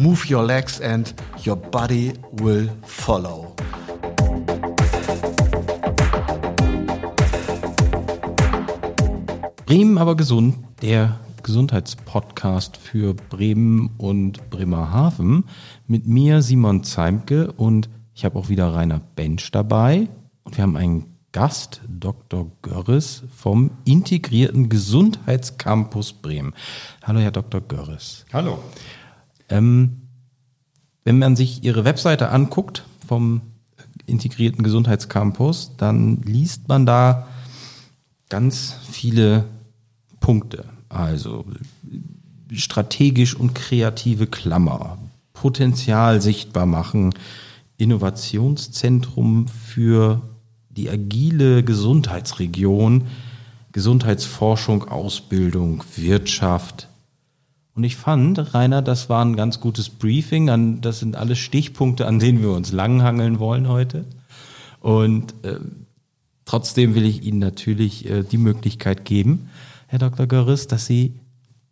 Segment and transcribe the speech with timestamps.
[0.00, 1.12] Move your legs and
[1.44, 3.54] your body will follow.
[9.66, 15.44] Bremen aber gesund, der Gesundheitspodcast für Bremen und Bremerhaven
[15.88, 20.08] mit mir Simon Zeimke und ich habe auch wieder Rainer Bench dabei
[20.44, 22.50] und wir haben einen Gast, Dr.
[22.62, 26.54] Görres vom integrierten Gesundheitscampus Bremen.
[27.02, 27.60] Hallo, Herr Dr.
[27.60, 28.24] Görres.
[28.32, 28.60] Hallo.
[29.48, 30.02] Ähm,
[31.04, 33.40] wenn man sich Ihre Webseite anguckt vom
[34.06, 37.28] integrierten Gesundheitscampus, dann liest man da
[38.28, 39.44] ganz viele
[40.20, 40.64] Punkte.
[40.88, 41.44] Also
[42.52, 44.98] strategisch und kreative Klammer,
[45.32, 47.14] Potenzial sichtbar machen,
[47.76, 50.22] Innovationszentrum für
[50.70, 53.06] die agile Gesundheitsregion,
[53.72, 56.88] Gesundheitsforschung, Ausbildung, Wirtschaft.
[57.78, 60.80] Und ich fand, Rainer, das war ein ganz gutes Briefing.
[60.80, 64.04] das sind alles Stichpunkte, an denen wir uns langhangeln wollen heute.
[64.80, 65.60] Und äh,
[66.44, 69.48] trotzdem will ich Ihnen natürlich äh, die Möglichkeit geben,
[69.86, 70.26] Herr Dr.
[70.26, 71.14] Görris, dass Sie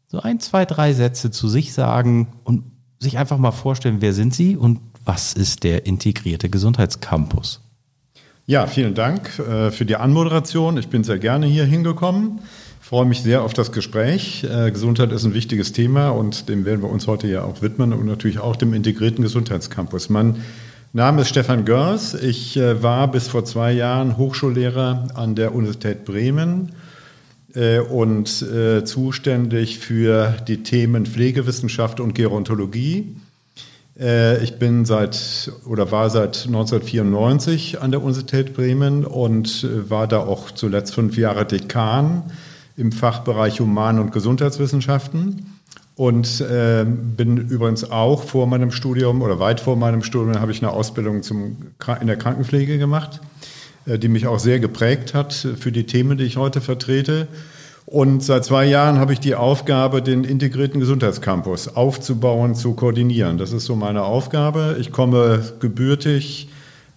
[0.07, 2.63] so ein, zwei, drei Sätze zu sich sagen und
[3.01, 7.63] sich einfach mal vorstellen, wer sind Sie und was ist der integrierte Gesundheitscampus?
[8.47, 10.79] Ja, vielen Dank äh, für die Anmoderation.
[10.79, 12.43] Ich bin sehr gerne hier hingekommen.
[12.87, 14.45] Ich freue mich sehr auf das Gespräch.
[14.45, 17.93] Äh, Gesundheit ist ein wichtiges Thema und dem werden wir uns heute ja auch widmen
[17.93, 20.09] und natürlich auch dem integrierten Gesundheitscampus.
[20.09, 20.37] Mein
[20.93, 22.15] Name ist Stefan Görs.
[22.15, 26.77] Ich äh, war bis vor zwei Jahren Hochschullehrer an der Universität Bremen
[27.57, 28.29] äh, und
[28.85, 33.17] zuständig für die Themen Pflegewissenschaft und Gerontologie.
[33.97, 40.51] Ich bin seit oder war seit 1994 an der Universität Bremen und war da auch
[40.51, 42.25] zuletzt fünf Jahre Dekan
[42.77, 45.53] im Fachbereich Human- und Gesundheitswissenschaften.
[45.95, 50.63] Und äh, bin übrigens auch vor meinem Studium oder weit vor meinem Studium habe ich
[50.63, 51.57] eine Ausbildung zum,
[52.01, 53.21] in der Krankenpflege gemacht.
[53.87, 57.29] Äh, die mich auch sehr geprägt hat für die Themen, die ich heute vertrete.
[57.87, 63.39] Und seit zwei Jahren habe ich die Aufgabe, den integrierten Gesundheitscampus aufzubauen, zu koordinieren.
[63.39, 64.77] Das ist so meine Aufgabe.
[64.81, 66.49] Ich komme gebürtig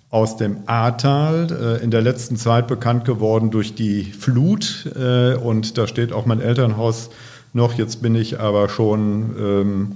[0.09, 4.89] aus dem Ahrtal, äh, in der letzten Zeit bekannt geworden durch die Flut.
[4.95, 7.11] Äh, und da steht auch mein Elternhaus
[7.53, 7.73] noch.
[7.73, 9.91] Jetzt bin ich aber schon ähm,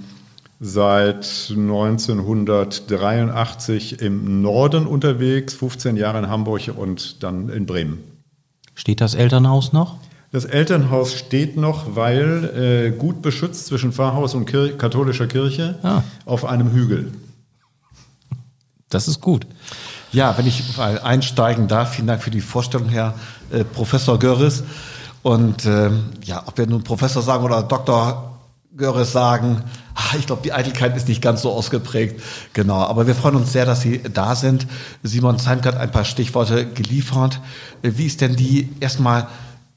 [0.60, 7.98] seit 1983 im Norden unterwegs, 15 Jahre in Hamburg und dann in Bremen.
[8.76, 9.98] Steht das Elternhaus noch?
[10.32, 16.02] Das Elternhaus steht noch, weil äh, gut beschützt zwischen Pfarrhaus und Kir katholischer Kirche ah.
[16.26, 17.12] auf einem Hügel.
[18.90, 19.46] Das ist gut.
[20.14, 23.16] Ja, wenn ich einsteigen darf, vielen Dank für die Vorstellung, Herr
[23.52, 24.64] äh, Professor Görres.
[25.24, 25.90] Und äh,
[26.24, 28.38] ja, ob wir nun Professor sagen oder Doktor
[28.78, 29.64] Görres sagen,
[29.96, 32.22] ach, ich glaube, die Eitelkeit ist nicht ganz so ausgeprägt.
[32.54, 34.68] Genau, aber wir freuen uns sehr, dass Sie da sind.
[35.02, 37.40] Simon Zeimke hat ein paar Stichworte geliefert.
[37.82, 39.28] Wie ist denn die erstmal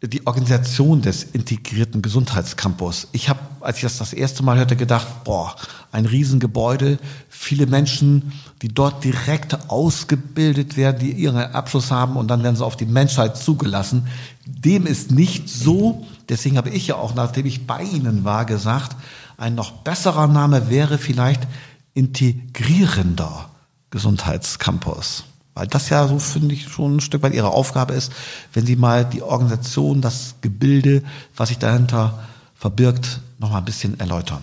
[0.08, 3.08] die Organisation des integrierten Gesundheitscampus.
[3.12, 5.56] Ich habe, als ich das das erste Mal hörte, gedacht, boah,
[5.92, 12.42] ein Riesengebäude, viele Menschen, die dort direkt ausgebildet werden, die ihren Abschluss haben und dann
[12.42, 14.06] werden sie auf die Menschheit zugelassen.
[14.44, 16.06] Dem ist nicht so.
[16.28, 18.96] Deswegen habe ich ja auch, nachdem ich bei Ihnen war, gesagt,
[19.36, 21.46] ein noch besserer Name wäre vielleicht
[21.94, 23.50] integrierender
[23.90, 25.24] Gesundheitscampus.
[25.56, 28.12] Weil das ja so, finde ich, schon ein Stück weit Ihre Aufgabe ist,
[28.52, 31.02] wenn Sie mal die Organisation, das Gebilde,
[31.34, 32.18] was sich dahinter
[32.54, 34.42] verbirgt, noch mal ein bisschen erläutern.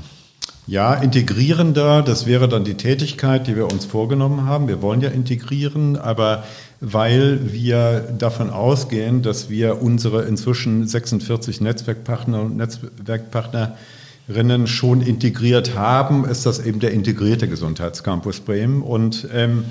[0.66, 4.68] Ja, integrierender, das wäre dann die Tätigkeit, die wir uns vorgenommen haben.
[4.68, 6.46] Wir wollen ja integrieren, aber
[6.82, 16.26] weil wir davon ausgehen, dass wir unsere inzwischen 46 Netzwerkpartner und Netzwerkpartnerinnen schon integriert haben,
[16.26, 18.82] ist das eben der integrierte Gesundheitscampus Bremen.
[18.82, 19.66] Und ähm,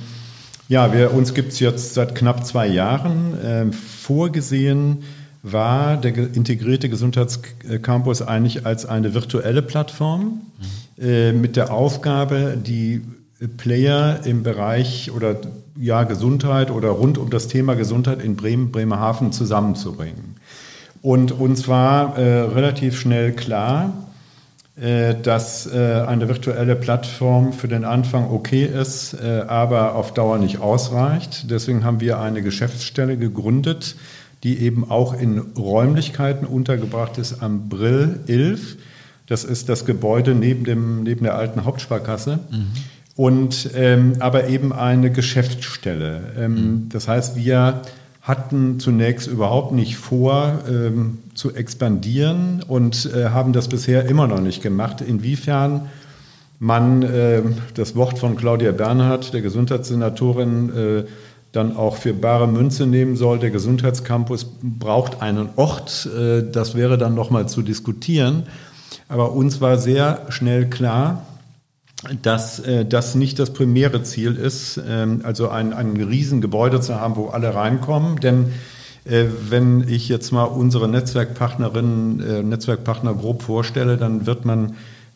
[0.68, 3.34] ja, wir, uns gibt es jetzt seit knapp zwei Jahren.
[3.44, 4.98] Ähm, vorgesehen
[5.42, 10.42] war der integrierte Gesundheitscampus eigentlich als eine virtuelle Plattform
[10.98, 11.04] mhm.
[11.04, 13.02] äh, mit der Aufgabe, die
[13.56, 15.36] Player im Bereich oder
[15.76, 20.36] ja, Gesundheit oder rund um das Thema Gesundheit in Bremen, Bremerhaven zusammenzubringen.
[21.00, 23.92] Und uns war äh, relativ schnell klar,
[25.22, 30.60] dass äh, eine virtuelle Plattform für den Anfang okay ist, äh, aber auf Dauer nicht
[30.60, 31.50] ausreicht.
[31.50, 33.96] Deswegen haben wir eine Geschäftsstelle gegründet,
[34.42, 38.78] die eben auch in Räumlichkeiten untergebracht ist am Brill 11.
[39.26, 42.38] Das ist das Gebäude neben, dem, neben der alten Hauptsparkasse.
[42.50, 42.66] Mhm.
[43.14, 46.32] Und ähm, aber eben eine Geschäftsstelle.
[46.38, 46.88] Ähm, mhm.
[46.88, 47.82] Das heißt, wir
[48.22, 54.40] hatten zunächst überhaupt nicht vor ähm, zu expandieren und äh, haben das bisher immer noch
[54.40, 55.00] nicht gemacht.
[55.00, 55.88] Inwiefern
[56.60, 57.42] man äh,
[57.74, 61.04] das Wort von Claudia Bernhardt, der Gesundheitssenatorin, äh,
[61.50, 63.40] dann auch für bare Münze nehmen soll.
[63.40, 66.08] Der Gesundheitscampus braucht einen Ort.
[66.16, 68.44] Äh, das wäre dann nochmal zu diskutieren.
[69.08, 71.26] Aber uns war sehr schnell klar,
[72.22, 77.16] dass äh, das nicht das primäre Ziel ist, ähm, also ein, ein Riesengebäude zu haben,
[77.16, 78.18] wo alle reinkommen.
[78.20, 78.52] Denn
[79.04, 84.74] äh, wenn ich jetzt mal unsere Netzwerkpartnerinnen, äh, Netzwerkpartner grob vorstelle, dann wird man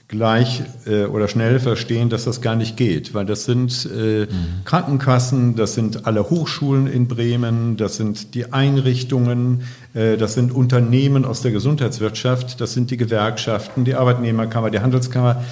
[0.09, 4.65] gleich äh, oder schnell verstehen, dass das gar nicht geht, weil das sind äh, mhm.
[4.65, 9.63] Krankenkassen, das sind alle Hochschulen in Bremen, das sind die Einrichtungen,
[9.95, 15.43] äh, das sind Unternehmen aus der Gesundheitswirtschaft, das sind die Gewerkschaften, die Arbeitnehmerkammer, die Handelskammer.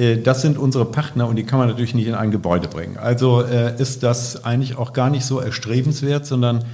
[0.00, 2.96] Äh, das sind unsere Partner und die kann man natürlich nicht in ein Gebäude bringen.
[2.96, 6.64] Also äh, ist das eigentlich auch gar nicht so erstrebenswert, sondern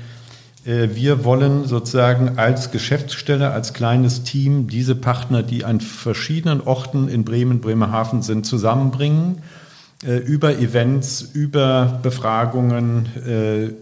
[0.64, 7.08] äh, wir wollen sozusagen als Geschäftsstelle, als kleines Team diese Partner, die an verschiedenen Orten
[7.08, 9.42] in Bremen, Bremerhaven sind, zusammenbringen
[10.26, 13.08] über Events, über Befragungen,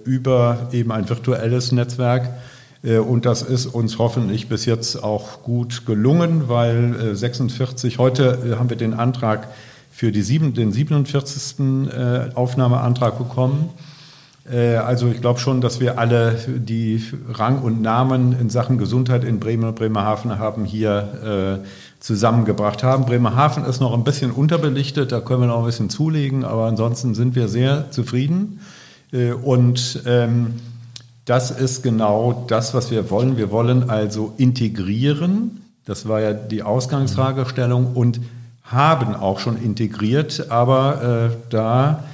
[0.04, 2.30] über eben ein virtuelles Netzwerk.
[2.84, 8.76] Und das ist uns hoffentlich bis jetzt auch gut gelungen, weil 46, heute haben wir
[8.76, 9.48] den Antrag
[9.90, 11.88] für die sieben, den 47.
[12.34, 13.70] Aufnahmeantrag bekommen.
[14.50, 17.02] Äh, also ich glaube schon, dass wir alle die
[17.32, 21.66] Rang und Namen in Sachen Gesundheit in Bremen und Bremerhaven haben hier äh,
[22.00, 23.06] zusammengebracht haben.
[23.06, 27.14] Bremerhaven ist noch ein bisschen unterbelichtet, da können wir noch ein bisschen zulegen, aber ansonsten
[27.14, 28.60] sind wir sehr zufrieden.
[29.12, 30.54] Äh, und ähm,
[31.24, 33.36] das ist genau das, was wir wollen.
[33.36, 35.62] Wir wollen also integrieren.
[35.84, 38.20] Das war ja die Ausgangsfragestellung und
[38.64, 42.04] haben auch schon integriert, aber äh, da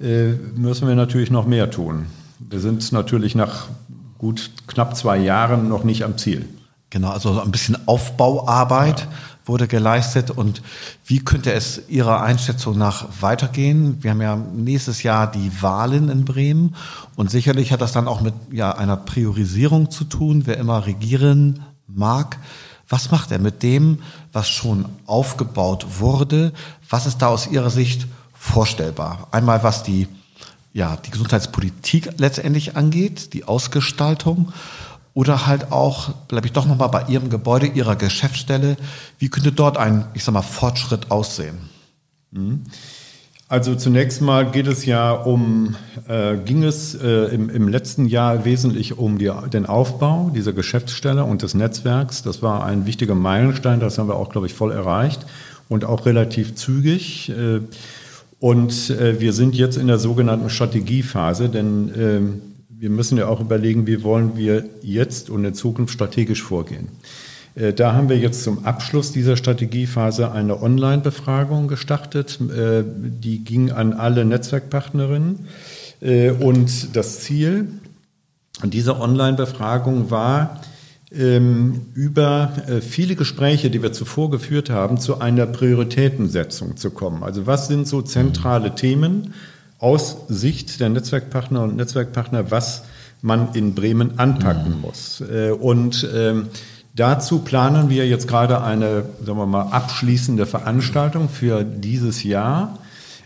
[0.00, 2.06] äh, müssen wir natürlich noch mehr tun.
[2.38, 3.68] Wir sind natürlich nach
[4.16, 6.46] gut knapp zwei Jahren noch nicht am Ziel.
[6.90, 9.06] Genau, also ein bisschen Aufbauarbeit ja.
[9.48, 10.30] Wurde geleistet.
[10.30, 10.62] Und
[11.04, 14.02] wie könnte es Ihrer Einschätzung nach weitergehen?
[14.02, 16.74] Wir haben ja nächstes Jahr die Wahlen in Bremen
[17.16, 21.64] und sicherlich hat das dann auch mit ja, einer Priorisierung zu tun, wer immer regieren
[21.86, 22.38] mag.
[22.88, 23.98] Was macht er mit dem,
[24.32, 26.52] was schon aufgebaut wurde?
[26.88, 28.06] Was ist da aus Ihrer Sicht
[28.38, 29.28] vorstellbar.
[29.32, 30.08] Einmal was die,
[30.72, 34.52] ja, die Gesundheitspolitik letztendlich angeht, die Ausgestaltung
[35.18, 38.76] oder halt auch, bleibe ich doch nochmal bei Ihrem Gebäude, Ihrer Geschäftsstelle,
[39.18, 41.58] wie könnte dort ein, ich sag mal, Fortschritt aussehen?
[42.30, 42.62] Mhm.
[43.48, 45.74] Also zunächst mal geht es ja um,
[46.06, 51.24] äh, ging es äh, im, im, letzten Jahr wesentlich um die, den Aufbau dieser Geschäftsstelle
[51.24, 52.22] und des Netzwerks.
[52.22, 55.26] Das war ein wichtiger Meilenstein, das haben wir auch, glaube ich, voll erreicht
[55.68, 57.30] und auch relativ zügig.
[57.30, 57.62] Äh,
[58.38, 63.40] und äh, wir sind jetzt in der sogenannten Strategiephase, denn äh, wir müssen ja auch
[63.40, 66.88] überlegen, wie wollen wir jetzt und in Zukunft strategisch vorgehen.
[67.54, 72.38] Äh, da haben wir jetzt zum Abschluss dieser Strategiephase eine Online-Befragung gestartet.
[72.40, 75.46] Äh, die ging an alle Netzwerkpartnerinnen.
[76.00, 77.68] Äh, und das Ziel
[78.64, 80.60] dieser Online-Befragung war,
[81.10, 82.52] ähm, über
[82.86, 87.22] viele Gespräche, die wir zuvor geführt haben, zu einer Prioritätensetzung zu kommen.
[87.22, 89.32] Also was sind so zentrale Themen
[89.78, 92.82] aus Sicht der Netzwerkpartner und Netzwerkpartner, was
[93.22, 94.80] man in Bremen anpacken mhm.
[94.80, 95.20] muss.
[95.20, 96.48] Äh, und ähm,
[96.94, 102.78] dazu planen wir jetzt gerade eine, sagen wir mal, abschließende Veranstaltung für dieses Jahr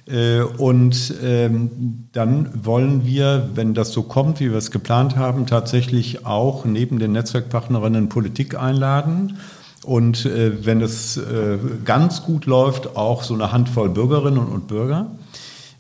[0.06, 5.46] äh, und ähm, dann wollen wir, wenn das so kommt, wie wir es geplant haben,
[5.46, 9.38] tatsächlich auch neben den Netzwerkpartnerinnen Politik einladen.
[9.84, 15.10] Und äh, wenn es äh, ganz gut läuft, auch so eine Handvoll Bürgerinnen und Bürger.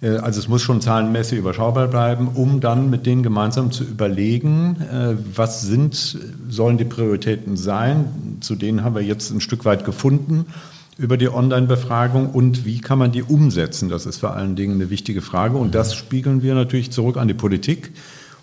[0.02, 4.76] Also es muss schon zahlenmäßig überschaubar bleiben, um dann mit denen gemeinsam zu überlegen,
[5.32, 6.18] was sind,
[6.48, 8.38] sollen die Prioritäten sein.
[8.40, 10.46] Zu denen haben wir jetzt ein Stück weit gefunden
[10.98, 13.88] über die Online-Befragung und wie kann man die umsetzen?
[13.88, 17.28] Das ist vor allen Dingen eine wichtige Frage und das spiegeln wir natürlich zurück an
[17.28, 17.92] die Politik.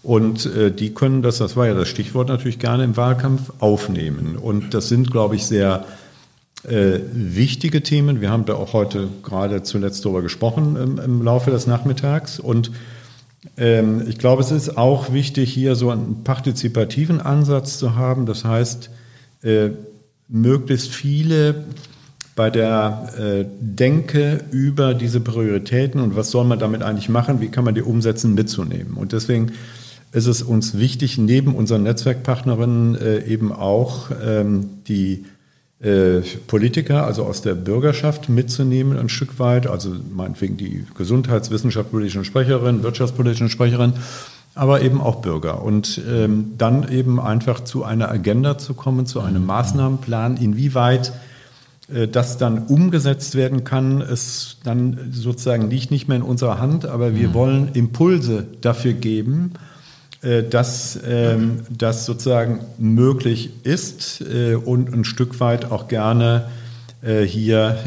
[0.02, 4.38] Und äh, die können das, das war ja das Stichwort, natürlich gerne im Wahlkampf aufnehmen.
[4.38, 5.84] Und das sind, glaube ich, sehr
[6.68, 8.22] äh, wichtige Themen.
[8.22, 12.40] Wir haben da auch heute gerade zuletzt darüber gesprochen im, im Laufe des Nachmittags.
[12.40, 12.72] Und
[13.58, 18.26] ähm, ich glaube, es ist auch wichtig, hier so einen partizipativen Ansatz zu haben.
[18.26, 18.90] Das heißt,
[19.44, 19.70] äh,
[20.28, 21.64] möglichst viele
[22.36, 27.50] bei der äh, Denke über diese Prioritäten und was soll man damit eigentlich machen, wie
[27.50, 28.94] kann man die umsetzen, mitzunehmen.
[28.94, 29.52] Und deswegen
[30.14, 35.26] ist es uns wichtig, neben unseren Netzwerkpartnerinnen äh, eben auch ähm, die
[36.48, 43.50] Politiker, also aus der Bürgerschaft mitzunehmen ein Stück weit, also meinetwegen die gesundheitswissenschaftspolitischen Sprecherin, wirtschaftspolitischen
[43.50, 43.94] Sprecherin,
[44.56, 45.64] aber eben auch Bürger.
[45.64, 51.14] Und ähm, dann eben einfach zu einer Agenda zu kommen, zu einem Maßnahmenplan, inwieweit
[51.88, 56.86] äh, das dann umgesetzt werden kann, ist dann sozusagen liegt nicht mehr in unserer Hand,
[56.88, 57.34] aber wir mhm.
[57.34, 59.69] wollen Impulse dafür geben, äh,
[60.22, 66.50] dass ähm, das sozusagen möglich ist äh, und ein Stück weit auch gerne
[67.26, 67.78] hier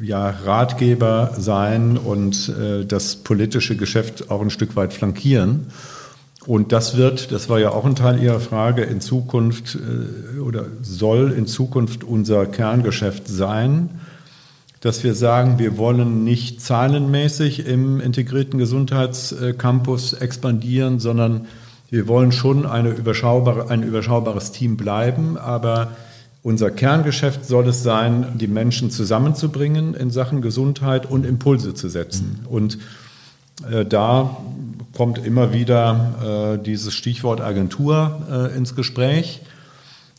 [0.00, 2.54] ja, Ratgeber sein und
[2.86, 5.66] das politische Geschäft auch ein Stück weit flankieren.
[6.46, 10.66] Und das wird, das war ja auch ein Teil Ihrer Frage, in Zukunft äh, oder
[10.82, 13.90] soll in Zukunft unser Kerngeschäft sein,
[14.82, 21.46] dass wir sagen, wir wollen nicht zahlenmäßig im integrierten Gesundheitscampus expandieren, sondern
[21.88, 25.92] wir wollen schon eine überschaubare, ein überschaubares Team bleiben, aber
[26.42, 32.40] unser Kerngeschäft soll es sein, die Menschen zusammenzubringen in Sachen Gesundheit und Impulse zu setzen.
[32.50, 32.78] Und
[33.70, 34.36] äh, da
[34.96, 39.42] kommt immer wieder äh, dieses Stichwort Agentur äh, ins Gespräch.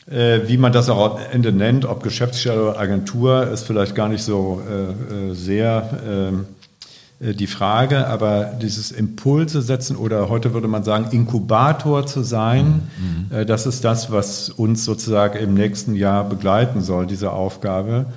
[0.10, 4.10] Äh, wie man das auch am Ende nennt, ob Geschäftsstelle oder Agentur, ist vielleicht gar
[4.10, 6.46] nicht so äh, äh, sehr ähm,
[7.20, 13.46] die Frage, aber dieses Impulse setzen oder heute würde man sagen, Inkubator zu sein, mhm.
[13.46, 18.08] das ist das, was uns sozusagen im nächsten Jahr begleiten soll, diese Aufgabe.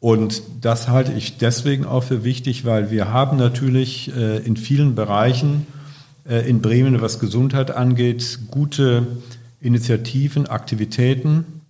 [0.00, 5.66] Und das halte ich deswegen auch für wichtig, weil wir haben natürlich in vielen Bereichen
[6.28, 9.06] äh, in Bremen, was Gesundheit angeht, gute
[9.60, 11.62] Initiativen, Aktivitäten.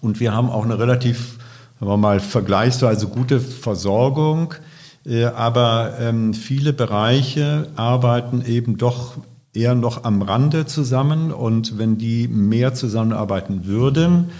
[0.00, 1.38] Und wir haben auch eine relativ,
[1.80, 4.54] sagen wir mal, vergleichsweise gute Versorgung.
[5.06, 9.16] Äh, aber ähm, viele Bereiche arbeiten eben doch
[9.54, 11.32] eher noch am Rande zusammen.
[11.32, 14.30] Und wenn die mehr zusammenarbeiten würden,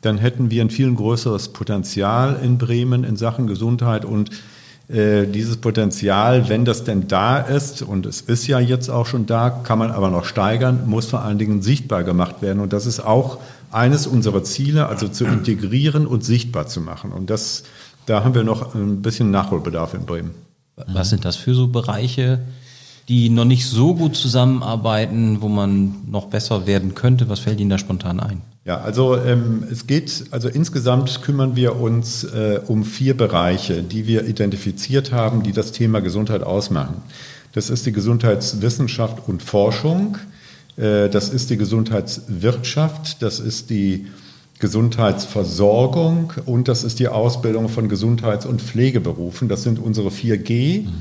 [0.00, 4.30] dann hätten wir ein viel größeres Potenzial in Bremen in Sachen Gesundheit und
[4.88, 9.24] äh, dieses Potenzial, wenn das denn da ist, und es ist ja jetzt auch schon
[9.24, 12.60] da, kann man aber noch steigern, muss vor allen Dingen sichtbar gemacht werden.
[12.60, 13.38] Und das ist auch
[13.70, 17.12] eines unserer Ziele, also zu integrieren und sichtbar zu machen.
[17.12, 17.64] Und das,
[18.06, 20.32] da haben wir noch ein bisschen Nachholbedarf in Bremen.
[20.76, 22.40] Was sind das für so Bereiche,
[23.08, 27.28] die noch nicht so gut zusammenarbeiten, wo man noch besser werden könnte?
[27.28, 28.40] Was fällt Ihnen da spontan ein?
[28.64, 34.06] Ja, also ähm, es geht, also insgesamt kümmern wir uns äh, um vier Bereiche, die
[34.06, 37.02] wir identifiziert haben, die das Thema Gesundheit ausmachen.
[37.52, 40.16] Das ist die Gesundheitswissenschaft und Forschung,
[40.78, 44.06] äh, das ist die Gesundheitswirtschaft, das ist die
[44.60, 49.48] Gesundheitsversorgung und das ist die Ausbildung von Gesundheits- und Pflegeberufen.
[49.48, 50.84] Das sind unsere 4G.
[50.84, 50.92] Mhm.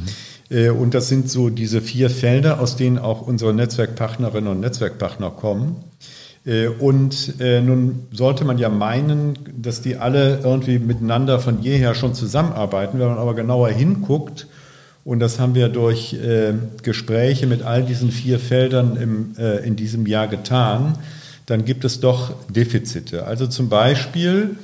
[0.54, 5.32] Äh, und das sind so diese vier Felder, aus denen auch unsere Netzwerkpartnerinnen und Netzwerkpartner
[5.32, 5.78] kommen.
[6.46, 11.96] Äh, und äh, nun sollte man ja meinen, dass die alle irgendwie miteinander von jeher
[11.96, 13.00] schon zusammenarbeiten.
[13.00, 14.48] Wenn man aber genauer hinguckt,
[15.06, 16.16] und das haben wir durch
[16.82, 20.98] Gespräche mit all diesen vier Feldern im, in diesem Jahr getan,
[21.46, 23.28] dann gibt es doch Defizite.
[23.28, 24.56] Also zum Beispiel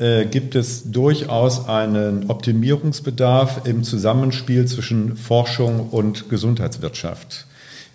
[0.00, 7.44] äh, gibt es durchaus einen Optimierungsbedarf im Zusammenspiel zwischen Forschung und Gesundheitswirtschaft.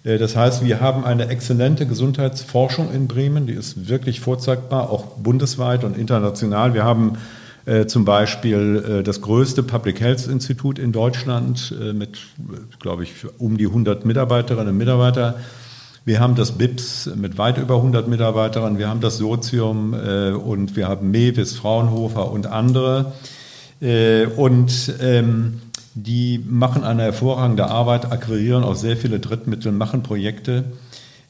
[0.03, 5.17] Äh, das heißt, wir haben eine exzellente Gesundheitsforschung in Bremen, die ist wirklich vorzeigbar, auch
[5.17, 6.75] bundesweit und international.
[6.75, 7.13] Wir haben
[7.65, 12.19] äh, zum Beispiel das größte Public Health Institut in Deutschland mit,
[12.79, 15.39] glaube ich, um die 100 Mitarbeiterinnen und Mitarbeiter.
[16.07, 20.75] Wir haben das BIPS mit weit über 100 Mitarbeitern, wir haben das Sozium äh, und
[20.75, 23.13] wir haben Mewis, Fraunhofer und andere.
[23.81, 25.61] Äh, und ähm,
[25.95, 30.65] die machen eine hervorragende Arbeit, akquirieren auch sehr viele Drittmittel, machen Projekte,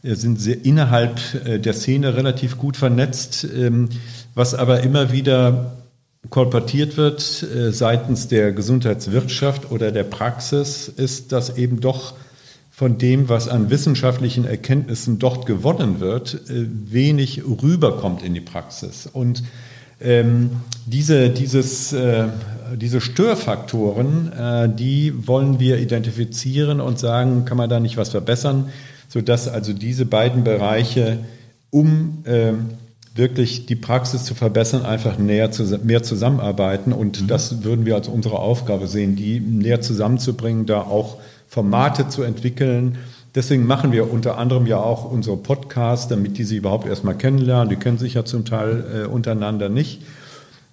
[0.04, 3.88] äh, sind sehr innerhalb äh, der Szene relativ gut vernetzt, ähm,
[4.34, 5.72] was aber immer wieder
[6.30, 12.16] kolportiert wird äh, seitens der Gesundheitswirtschaft oder der Praxis, ist, dass eben doch
[12.76, 19.08] von dem, was an wissenschaftlichen Erkenntnissen dort gewonnen wird, wenig rüberkommt in die Praxis.
[19.08, 19.44] Und
[20.02, 20.50] ähm,
[20.86, 22.26] diese, dieses, äh,
[22.76, 28.68] diese Störfaktoren, äh, die wollen wir identifizieren und sagen, kann man da nicht was verbessern,
[29.08, 31.20] sodass also diese beiden Bereiche,
[31.70, 32.52] um äh,
[33.18, 36.92] wirklich die Praxis zu verbessern, einfach näher zu, mehr zusammenarbeiten.
[36.92, 37.28] Und mhm.
[37.28, 41.20] das würden wir als unsere Aufgabe sehen, die näher zusammenzubringen, da auch
[41.56, 42.98] Formate zu entwickeln,
[43.36, 47.68] Deswegen machen wir unter anderem ja auch unsere Podcasts, damit die sie überhaupt erstmal kennenlernen.
[47.68, 50.02] Die kennen sich ja zum Teil äh, untereinander nicht.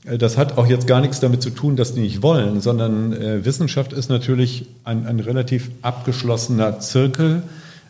[0.04, 3.12] Äh, das hat auch jetzt gar nichts damit zu tun, dass die nicht wollen, sondern
[3.12, 7.42] äh, Wissenschaft ist natürlich ein, ein relativ abgeschlossener Zirkel,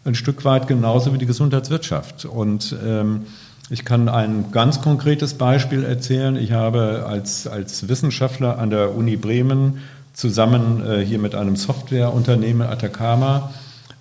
[0.07, 2.25] ein Stück weit genauso wie die Gesundheitswirtschaft.
[2.25, 3.27] Und ähm,
[3.69, 6.35] ich kann ein ganz konkretes Beispiel erzählen.
[6.37, 9.81] Ich habe als, als Wissenschaftler an der Uni Bremen
[10.13, 13.53] zusammen äh, hier mit einem Softwareunternehmen Atacama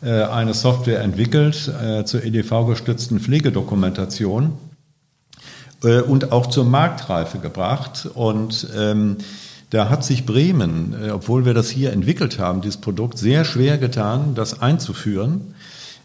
[0.02, 4.54] äh, eine Software entwickelt äh, zur EDV-gestützten Pflegedokumentation.
[5.84, 8.10] äh, und auch zur Marktreife gebracht.
[8.14, 9.18] Und ähm,
[9.70, 13.78] da hat sich Bremen, äh, obwohl wir das hier entwickelt haben, dieses Produkt, sehr schwer
[13.78, 15.56] getan, das einzuführen.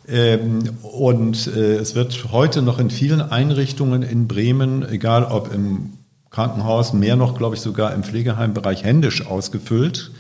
[0.08, 5.95] Ähm, und äh, es wird heute noch in vielen Einrichtungen in Bremen, egal ob im
[6.36, 10.10] Krankenhaus, mehr noch, glaube ich, sogar im Pflegeheimbereich händisch ausgefüllt.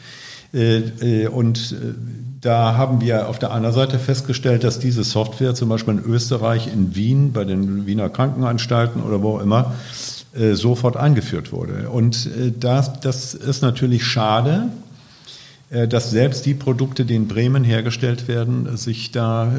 [0.54, 1.92] Äh, äh, und äh,
[2.40, 6.72] da haben wir auf der einen Seite festgestellt, dass diese Software zum Beispiel in Österreich,
[6.72, 9.74] in Wien, bei den Wiener Krankenanstalten oder wo auch immer,
[10.52, 11.88] sofort eingeführt wurde.
[11.88, 12.28] Und
[12.60, 14.68] das, das ist natürlich schade,
[15.70, 19.50] dass selbst die Produkte, die in Bremen hergestellt werden, sich da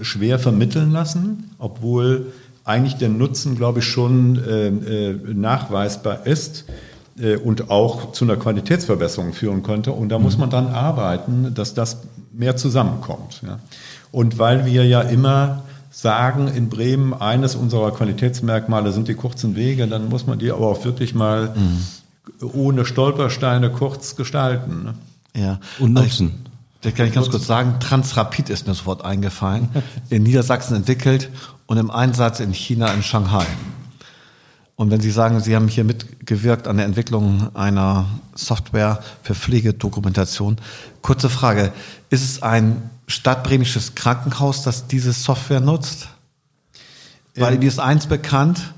[0.00, 2.32] schwer vermitteln lassen, obwohl
[2.66, 4.40] eigentlich der Nutzen, glaube ich, schon
[5.34, 6.64] nachweisbar ist.
[7.18, 9.92] Äh, und auch zu einer Qualitätsverbesserung führen könnte.
[9.92, 11.98] Und da muss man dann arbeiten, dass das
[12.32, 13.42] mehr zusammenkommt.
[13.46, 13.58] Ja.
[14.12, 19.86] Und weil wir ja immer sagen, in Bremen, eines unserer Qualitätsmerkmale sind die kurzen Wege,
[19.86, 22.50] dann muss man die aber auch wirklich mal mhm.
[22.52, 24.84] ohne Stolpersteine kurz gestalten.
[24.84, 24.94] Ne?
[25.42, 25.58] Ja.
[25.78, 26.34] Und nutzen.
[26.82, 29.70] Das kann ich ganz kurz sagen, Transrapid ist mir sofort eingefallen,
[30.10, 31.30] in Niedersachsen entwickelt
[31.66, 33.46] und im Einsatz in China in Shanghai.
[34.76, 40.58] Und wenn Sie sagen, Sie haben hier mitgewirkt an der Entwicklung einer Software für Pflegedokumentation,
[41.00, 41.72] kurze Frage,
[42.10, 46.08] ist es ein stadtbremisches Krankenhaus, das diese Software nutzt?
[47.34, 48.74] Weil ähm, mir ist eins bekannt,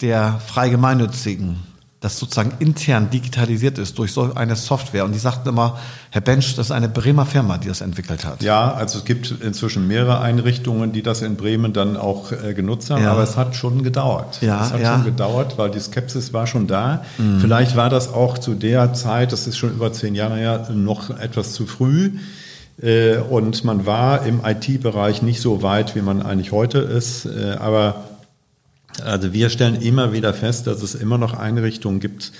[0.00, 1.71] der frei gemeinnützigen
[2.02, 5.04] das sozusagen intern digitalisiert ist durch so eine Software.
[5.04, 5.78] Und die sagten immer,
[6.10, 8.42] Herr Bench, das ist eine Bremer Firma, die das entwickelt hat.
[8.42, 12.90] Ja, also es gibt inzwischen mehrere Einrichtungen, die das in Bremen dann auch äh, genutzt
[12.90, 13.12] haben, ja.
[13.12, 14.42] aber es hat schon gedauert.
[14.42, 14.94] Ja, es hat ja.
[14.94, 17.04] schon gedauert, weil die Skepsis war schon da.
[17.18, 17.38] Mhm.
[17.40, 21.10] Vielleicht war das auch zu der Zeit, das ist schon über zehn Jahre her, noch
[21.10, 22.10] etwas zu früh.
[22.82, 27.26] Äh, und man war im IT-Bereich nicht so weit, wie man eigentlich heute ist.
[27.26, 27.94] Äh, aber
[29.00, 32.32] also wir stellen immer wieder fest, dass es immer noch Einrichtungen gibt,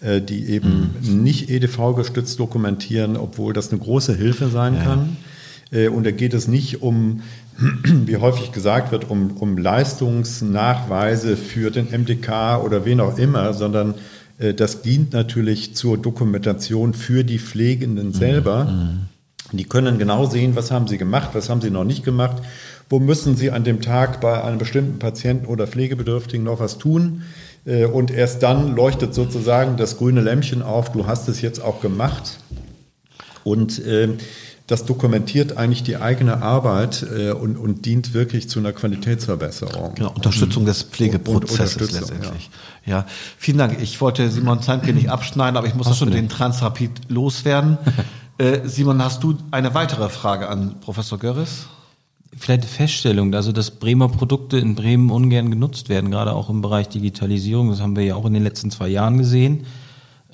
[0.00, 1.22] äh, die eben mhm.
[1.22, 4.82] nicht EDV gestützt dokumentieren, obwohl das eine große Hilfe sein ja.
[4.82, 5.16] kann.
[5.72, 7.22] Äh, und da geht es nicht um,
[7.84, 13.94] wie häufig gesagt wird, um, um Leistungsnachweise für den MDK oder wen auch immer, sondern
[14.38, 18.14] äh, das dient natürlich zur Dokumentation für die Pflegenden mhm.
[18.14, 18.64] selber.
[18.64, 18.98] Mhm.
[19.52, 22.40] Die können genau sehen, was haben sie gemacht, was haben sie noch nicht gemacht
[22.90, 27.22] wo müssen Sie an dem Tag bei einem bestimmten Patienten oder Pflegebedürftigen noch was tun.
[27.64, 31.80] Äh, und erst dann leuchtet sozusagen das grüne Lämpchen auf, du hast es jetzt auch
[31.80, 32.40] gemacht.
[33.44, 34.08] Und äh,
[34.66, 39.94] das dokumentiert eigentlich die eigene Arbeit äh, und, und, dient wirklich zu einer Qualitätsverbesserung.
[39.94, 42.50] Genau, Unterstützung des Pflegeprozesses letztendlich.
[42.86, 42.98] Ja.
[42.98, 43.06] ja.
[43.38, 43.80] vielen Dank.
[43.80, 47.78] Ich wollte Simon Zeimke nicht abschneiden, aber ich muss das mit den Transrapid loswerden.
[48.38, 51.66] äh, Simon, hast du eine weitere Frage an Professor Görres?
[52.36, 56.88] Vielleicht Feststellung, also dass Bremer Produkte in Bremen ungern genutzt werden, gerade auch im Bereich
[56.88, 57.70] Digitalisierung.
[57.70, 59.66] Das haben wir ja auch in den letzten zwei Jahren gesehen.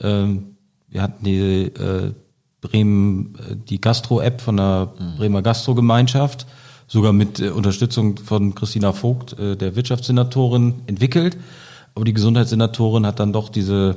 [0.01, 0.57] Ähm,
[0.89, 2.13] wir hatten die äh,
[2.61, 5.17] Bremen, äh, die Gastro-App von der mhm.
[5.17, 6.47] Bremer Gastro-Gemeinschaft,
[6.87, 11.37] sogar mit äh, Unterstützung von Christina Vogt, der Wirtschaftssenatorin, entwickelt.
[11.95, 13.97] Aber die Gesundheitssenatorin hat dann doch diese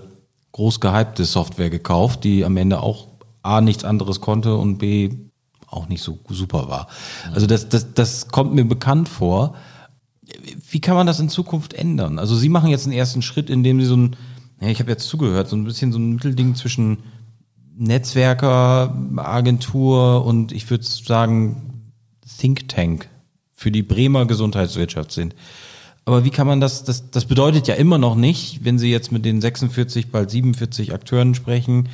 [0.54, 3.08] groß gehypte Software gekauft, die am Ende auch
[3.44, 5.29] A nichts anderes konnte und B
[5.71, 6.88] auch nicht so super war.
[7.34, 9.55] Also das, das, das kommt mir bekannt vor.
[10.69, 12.19] Wie kann man das in Zukunft ändern?
[12.19, 14.15] Also Sie machen jetzt einen ersten Schritt, indem Sie so ein,
[14.62, 16.99] ja, ich habe jetzt zugehört, so ein bisschen so ein Mittelding zwischen
[17.77, 21.91] Netzwerker, Agentur und ich würde sagen
[22.39, 23.10] Think Tank
[23.53, 25.36] für die Bremer Gesundheitswirtschaft sind.
[26.05, 29.12] Aber wie kann man das, das, das bedeutet ja immer noch nicht, wenn Sie jetzt
[29.12, 31.89] mit den 46, bald 47 Akteuren sprechen,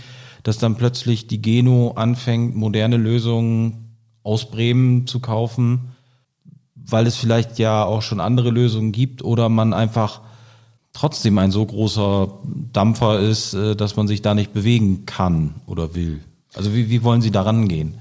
[0.46, 5.96] dass dann plötzlich die Geno anfängt, moderne Lösungen aus Bremen zu kaufen,
[6.76, 10.22] weil es vielleicht ja auch schon andere Lösungen gibt oder man einfach
[10.94, 12.32] trotzdem ein so großer
[12.72, 16.22] Dampfer ist, äh, dass man sich da nicht bewegen kann oder will.
[16.54, 17.96] Also wie, wie wollen Sie daran gehen?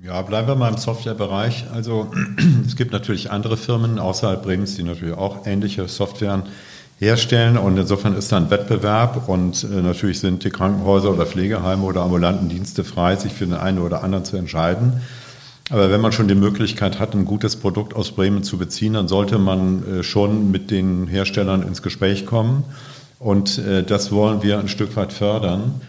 [0.00, 1.64] Ja, bleiben wir mal im Softwarebereich.
[1.72, 2.12] Also
[2.66, 6.44] es gibt natürlich andere Firmen außerhalb Bremens, die natürlich auch ähnliche Softwaren
[7.00, 7.56] herstellen.
[7.56, 12.02] Und insofern ist da ein Wettbewerb und äh, natürlich sind die Krankenhäuser oder Pflegeheime oder
[12.02, 15.00] ambulanten Dienste frei, sich für den einen oder anderen zu entscheiden.
[15.70, 19.08] Aber wenn man schon die Möglichkeit hat, ein gutes Produkt aus Bremen zu beziehen, dann
[19.08, 22.64] sollte man äh, schon mit den Herstellern ins Gespräch kommen.
[23.18, 25.80] Und äh, das wollen wir ein Stück weit fördern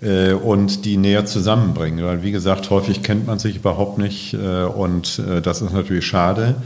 [0.00, 2.04] äh, und die näher zusammenbringen.
[2.04, 6.06] Weil, wie gesagt, häufig kennt man sich überhaupt nicht äh, und äh, das ist natürlich
[6.06, 6.56] schade.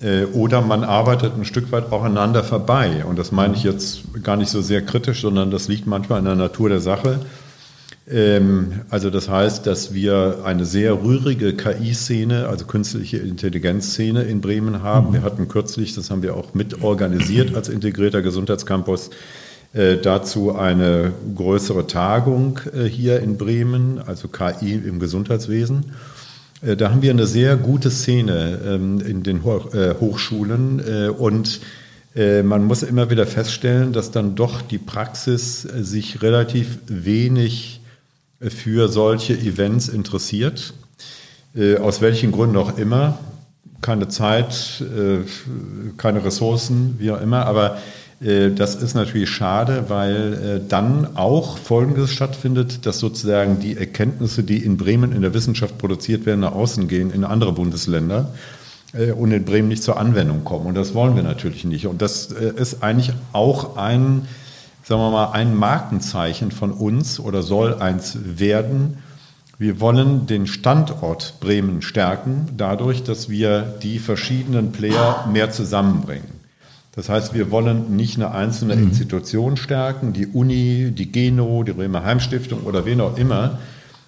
[0.00, 3.04] Äh, oder man arbeitet ein Stück weit auch aneinander vorbei.
[3.04, 6.24] Und das meine ich jetzt gar nicht so sehr kritisch, sondern das liegt manchmal in
[6.24, 7.20] der Natur der Sache.
[8.10, 14.82] Ähm, also das heißt, dass wir eine sehr rührige KI-Szene, also künstliche Intelligenz-Szene in Bremen
[14.82, 15.08] haben.
[15.08, 15.12] Mhm.
[15.14, 19.10] Wir hatten kürzlich, das haben wir auch mit organisiert als integrierter Gesundheitscampus,
[19.74, 25.92] äh, dazu eine größere Tagung äh, hier in Bremen, also KI im Gesundheitswesen.
[26.62, 31.60] Äh, da haben wir eine sehr gute Szene ähm, in den Hochschulen und
[32.14, 37.80] man muss immer wieder feststellen, dass dann doch die Praxis sich relativ wenig
[38.40, 40.72] für solche Events interessiert,
[41.80, 43.20] aus welchen Gründen auch immer.
[43.82, 44.82] Keine Zeit,
[45.96, 47.78] keine Ressourcen, wie auch immer, aber äh,
[48.20, 54.64] das ist natürlich schade, weil äh, dann auch Folgendes stattfindet, dass sozusagen die Erkenntnisse, die
[54.64, 58.32] in Bremen in der Wissenschaft produziert werden, nach außen gehen in andere Bundesländer
[58.92, 60.66] äh, und in Bremen nicht zur Anwendung kommen.
[60.66, 61.86] Und das wollen wir natürlich nicht.
[61.86, 64.26] Und das ist eigentlich auch ein,
[64.82, 68.98] sagen wir mal, ein Markenzeichen von uns oder soll eins werden.
[69.58, 76.37] Wir wollen den Standort Bremen stärken, dadurch, dass wir die verschiedenen Player mehr zusammenbringen.
[76.98, 78.88] Das heißt, wir wollen nicht eine einzelne mhm.
[78.88, 83.60] Institution stärken, die Uni, die Geno, die Bremer Heimstiftung oder wen auch immer,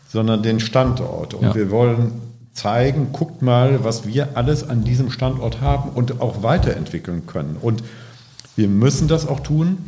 [0.09, 1.35] sondern den Standort.
[1.35, 1.55] Und ja.
[1.55, 2.11] wir wollen
[2.53, 7.57] zeigen, guckt mal, was wir alles an diesem Standort haben und auch weiterentwickeln können.
[7.61, 7.85] Und
[8.57, 9.79] wir müssen das auch tun.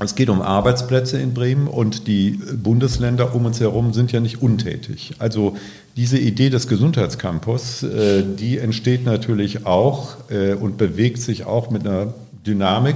[0.00, 4.42] Es geht um Arbeitsplätze in Bremen und die Bundesländer um uns herum sind ja nicht
[4.42, 5.14] untätig.
[5.18, 5.56] Also
[5.96, 11.84] diese Idee des Gesundheitscampus, äh, die entsteht natürlich auch äh, und bewegt sich auch mit
[11.84, 12.14] einer
[12.46, 12.94] Dynamik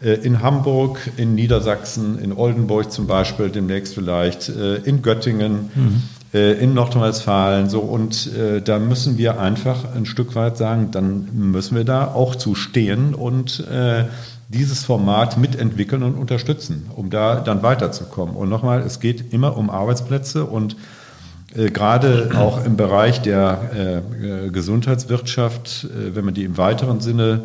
[0.00, 6.02] äh, in Hamburg, in Niedersachsen, in Oldenburg zum Beispiel, demnächst vielleicht, in Göttingen, mhm.
[6.32, 7.68] in Nordrhein-Westfalen.
[7.68, 8.30] So, und
[8.64, 13.14] da müssen wir einfach ein Stück weit sagen, dann müssen wir da auch zu stehen
[13.14, 13.64] und
[14.48, 18.34] dieses Format mitentwickeln und unterstützen, um da dann weiterzukommen.
[18.34, 20.76] Und nochmal, es geht immer um Arbeitsplätze und
[21.54, 27.44] äh, gerade auch im Bereich der äh, Gesundheitswirtschaft, äh, wenn man die im weiteren Sinne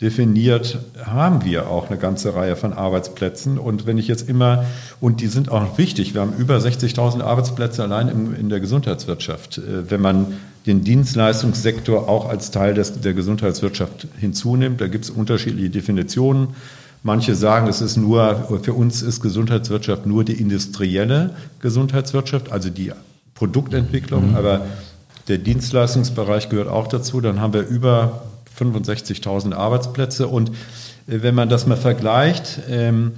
[0.00, 3.58] definiert, haben wir auch eine ganze Reihe von Arbeitsplätzen.
[3.58, 4.66] Und wenn ich jetzt immer,
[5.00, 9.58] und die sind auch wichtig, wir haben über 60.000 Arbeitsplätze allein im, in der Gesundheitswirtschaft.
[9.58, 10.34] Äh, wenn man
[10.66, 14.80] den Dienstleistungssektor auch als Teil des, der Gesundheitswirtschaft hinzunimmt.
[14.80, 16.48] Da gibt es unterschiedliche Definitionen.
[17.02, 22.92] Manche sagen, es ist nur, für uns ist Gesundheitswirtschaft nur die industrielle Gesundheitswirtschaft, also die
[23.34, 24.36] Produktentwicklung, mhm.
[24.36, 24.62] aber
[25.28, 27.20] der Dienstleistungsbereich gehört auch dazu.
[27.20, 28.22] Dann haben wir über
[28.58, 30.50] 65.000 Arbeitsplätze und
[31.06, 33.12] äh, wenn man das mal vergleicht, ähm,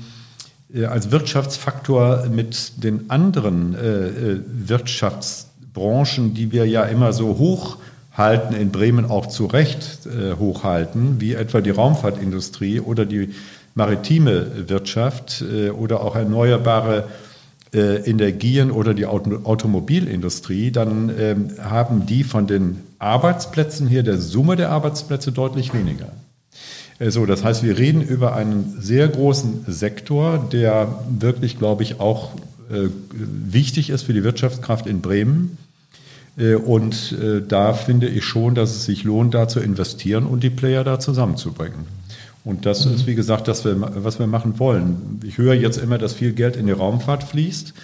[0.75, 5.46] äh, als Wirtschaftsfaktor mit den anderen äh, äh Wirtschafts
[5.77, 7.77] Branchen, die wir ja immer so hoch
[8.13, 13.35] halten, in Bremen auch zu Recht äh, hochhalten, wie etwa die Raumfahrtindustrie oder die
[13.75, 17.05] maritime Wirtschaft äh, oder auch erneuerbare
[17.75, 24.17] äh, Energien oder die Auto Automobilindustrie, dann ähm, haben die von den Arbeitsplätzen her, der
[24.17, 26.09] Summe der Arbeitsplätze deutlich weniger.
[26.99, 32.01] Äh, so, das heißt, wir reden über einen sehr großen Sektor, der wirklich, glaube ich,
[32.01, 32.31] auch
[32.71, 35.59] äh, wichtig ist für die Wirtschaftskraft in Bremen.
[36.37, 40.43] Äh, und äh, da finde ich schon, dass es sich lohnt, da zu investieren und
[40.43, 41.87] die Player da zusammenzubringen.
[42.45, 42.95] Und das mhm.
[42.95, 45.21] ist, wie gesagt, das, was wir machen wollen.
[45.25, 47.75] Ich höre jetzt immer, dass viel Geld in die Raumfahrt fließt.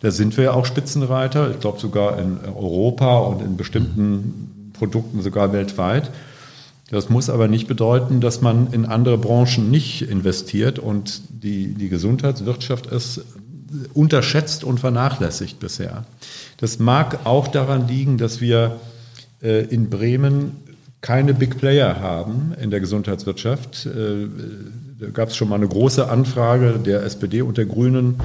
[0.00, 1.50] Da sind wir ja auch Spitzenreiter.
[1.50, 4.72] Ich glaube sogar in Europa und in bestimmten mhm.
[4.72, 6.10] Produkten sogar weltweit.
[6.90, 10.78] Das muss aber nicht bedeuten, dass man in andere Branchen nicht investiert.
[10.78, 13.22] Und die, die Gesundheitswirtschaft ist
[13.94, 16.04] unterschätzt und vernachlässigt bisher.
[16.58, 18.80] Das mag auch daran liegen, dass wir
[19.42, 20.56] äh, in Bremen
[21.00, 23.86] keine Big Player haben in der Gesundheitswirtschaft.
[23.86, 24.26] Äh,
[25.00, 28.16] da gab es schon mal eine große Anfrage der SPD und der Grünen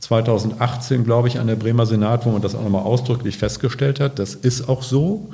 [0.00, 4.18] 2018, glaube ich, an der Bremer Senat, wo man das auch nochmal ausdrücklich festgestellt hat.
[4.18, 5.30] Das ist auch so.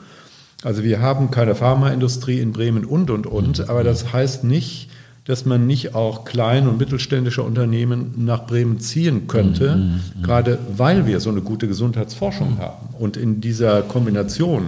[0.62, 3.68] Also wir haben keine Pharmaindustrie in Bremen und, und, und.
[3.68, 4.88] Aber das heißt nicht,
[5.24, 10.58] dass man nicht auch klein- und mittelständische Unternehmen nach Bremen ziehen könnte, mhm, mhm, gerade
[10.76, 12.94] weil wir so eine gute Gesundheitsforschung haben.
[12.98, 14.64] Und in dieser Kombination,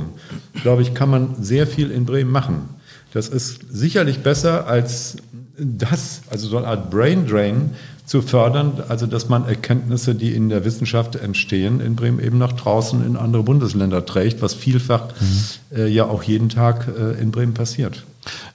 [0.63, 2.71] glaube ich, kann man sehr viel in Bremen machen.
[3.13, 5.17] Das ist sicherlich besser als
[5.59, 7.71] das, also so eine Art Brain Drain
[8.07, 12.53] zu fördern, also dass man Erkenntnisse, die in der Wissenschaft entstehen, in Bremen eben nach
[12.53, 15.77] draußen in andere Bundesländer trägt, was vielfach mhm.
[15.77, 18.05] äh, ja auch jeden Tag äh, in Bremen passiert.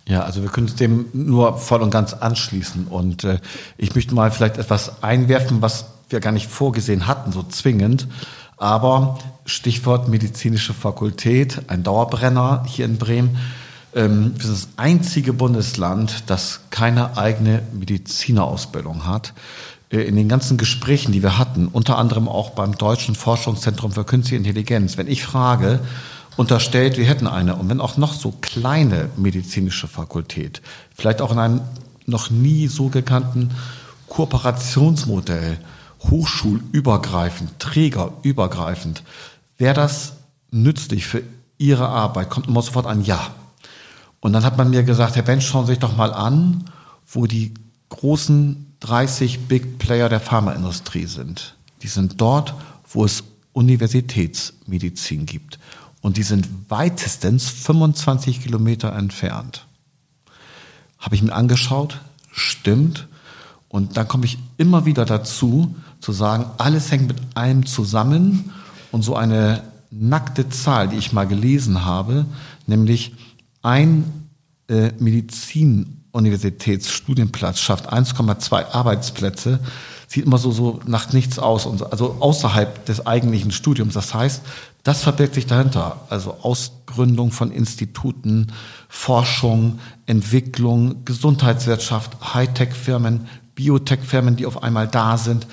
[0.07, 2.87] Ja, also wir können uns dem nur voll und ganz anschließen.
[2.87, 3.39] Und äh,
[3.77, 8.07] ich möchte mal vielleicht etwas einwerfen, was wir gar nicht vorgesehen hatten, so zwingend.
[8.57, 13.37] Aber Stichwort medizinische Fakultät, ein Dauerbrenner hier in Bremen.
[13.93, 19.33] Ähm, wir sind das einzige Bundesland, das keine eigene Medizinerausbildung hat.
[19.91, 24.03] äh, in den ganzen Gesprächen, die wir hatten, unter anderem auch beim Deutschen Forschungszentrum für
[24.03, 25.79] Künstliche Intelligenz, wenn ich frage,
[26.37, 30.61] unterstellt, wir hätten eine, und wenn auch noch so kleine medizinische Fakultät,
[30.95, 31.61] vielleicht auch in einem
[32.05, 33.51] noch nie so gekannten
[34.07, 35.57] Kooperationsmodell,
[36.09, 39.03] hochschulübergreifend, trägerübergreifend,
[39.57, 40.13] wäre das
[40.49, 41.21] nützlich für
[41.57, 42.29] Ihre Arbeit?
[42.29, 43.31] Kommt immer sofort ein Ja.
[44.21, 46.65] Und dann hat man mir gesagt, Herr Bench, schauen Sie sich doch mal an,
[47.07, 47.53] wo die
[47.89, 51.55] großen 30 Big Player der Pharmaindustrie sind.
[51.81, 52.53] Die sind dort,
[52.87, 55.59] wo es Universitätsmedizin gibt.
[56.01, 59.65] Und die sind weitestens 25 Kilometer entfernt.
[60.99, 61.99] Habe ich mir angeschaut,
[62.31, 63.07] stimmt.
[63.69, 68.51] Und dann komme ich immer wieder dazu, zu sagen, alles hängt mit allem zusammen.
[68.91, 72.25] Und so eine nackte Zahl, die ich mal gelesen habe,
[72.67, 73.13] nämlich
[73.61, 74.29] ein
[74.67, 79.59] äh, Medizin-Universitätsstudienplatz schafft 1,2 Arbeitsplätze,
[80.07, 83.93] sieht immer so, so nach nichts aus, also außerhalb des eigentlichen Studiums.
[83.93, 84.41] Das heißt,
[84.83, 86.01] das verbirgt sich dahinter.
[86.09, 88.51] Also Ausgründung von Instituten,
[88.89, 95.45] Forschung, Entwicklung, Gesundheitswirtschaft, Hightech-Firmen, Biotech-Firmen, die auf einmal da sind.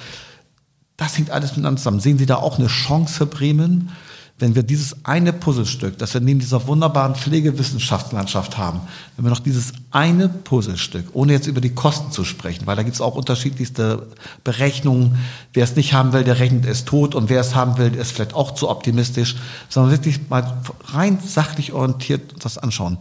[0.97, 2.01] Das hängt alles miteinander zusammen.
[2.01, 3.91] Sehen Sie da auch eine Chance für Bremen?
[4.39, 8.81] Wenn wir dieses eine Puzzlestück, das wir neben dieser wunderbaren Pflegewissenschaftslandschaft haben,
[9.17, 12.85] wenn wir noch dieses eine Puzzlestück, ohne jetzt über die Kosten zu sprechen, weil da
[12.85, 14.07] gibt es auch unterschiedlichste
[14.45, 15.19] Berechnungen,
[15.55, 18.13] wer es nicht haben will, der rechnet es tot und wer es haben will, ist
[18.13, 19.37] vielleicht auch zu optimistisch,
[19.69, 22.99] sondern wirklich mal rein sachlich orientiert das anschauen.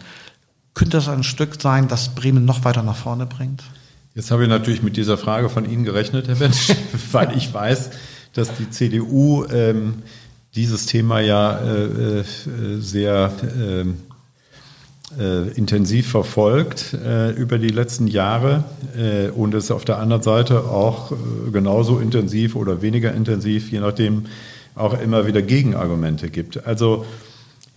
[0.73, 3.63] Könnte das ein Stück sein, das Bremen noch weiter nach vorne bringt?
[4.15, 6.73] Jetzt habe ich natürlich mit dieser Frage von Ihnen gerechnet, Herr Bensch,
[7.11, 7.91] weil ich weiß,
[8.33, 10.01] dass die CDU ähm,
[10.57, 12.23] dieses Thema ja äh, äh,
[12.79, 13.97] sehr ähm,
[15.17, 18.63] äh, intensiv verfolgt äh, über die letzten Jahre
[18.97, 21.13] äh, und es auf der anderen Seite auch
[21.53, 24.25] genauso intensiv oder weniger intensiv, je nachdem,
[24.75, 26.65] auch immer wieder Gegenargumente gibt.
[26.67, 27.05] Also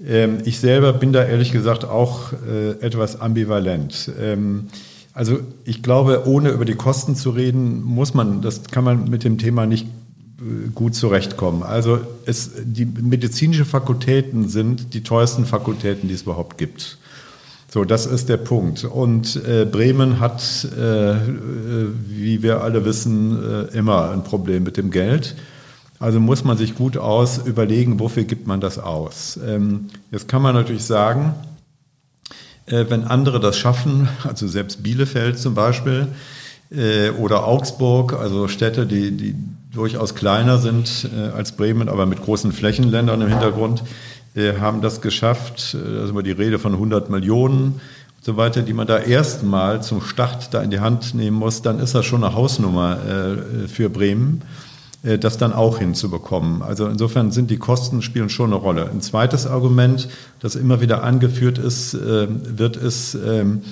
[0.07, 2.33] ähm, ich selber bin da ehrlich gesagt auch
[2.81, 4.11] etwas ambivalent.
[4.21, 4.69] Ähm,
[5.15, 9.25] also ich glaube, ohne über die Kosten zu reden, muss man, das kann man mit
[9.25, 9.87] dem Thema nicht
[10.75, 11.63] gut zurechtkommen.
[11.63, 16.99] Also es, die medizinischen Fakultäten sind die teuersten Fakultäten, die es überhaupt gibt.
[17.73, 18.85] So, das ist der Punkt.
[18.85, 21.15] Und äh, Bremen hat, äh,
[22.09, 25.37] wie wir alle wissen, äh, immer ein Problem mit dem Geld.
[26.01, 29.39] Also muss man sich gut aus überlegen, wofür gibt man das aus.
[29.47, 31.35] Ähm, jetzt kann man natürlich sagen,
[32.67, 36.09] äh, wenn andere das schaffen, also selbst Bielefeld zum Beispiel,
[36.71, 39.35] äh, oder Augsburg, also Städte, die, die
[39.73, 43.83] durchaus kleiner sind äh, als Bremen, aber mit großen Flächenländern im Hintergrund,
[44.35, 47.81] äh, haben das geschafft, äh, also immer die Rede von 100 Millionen
[48.17, 51.63] und so weiter, die man da erstmal zum Start da in die Hand nehmen muss,
[51.63, 54.43] dann ist das schon eine Hausnummer äh, für Bremen,
[55.03, 56.63] äh, das dann auch hinzubekommen.
[56.63, 58.91] Also insofern sind die Kosten spielen schon eine Rolle.
[58.91, 60.09] Ein zweites Argument,
[60.41, 63.63] das immer wieder angeführt ist, äh, wird ist, ähm,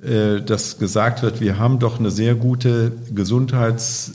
[0.00, 4.12] dass gesagt wird, wir haben doch eine sehr gute Gesundheits-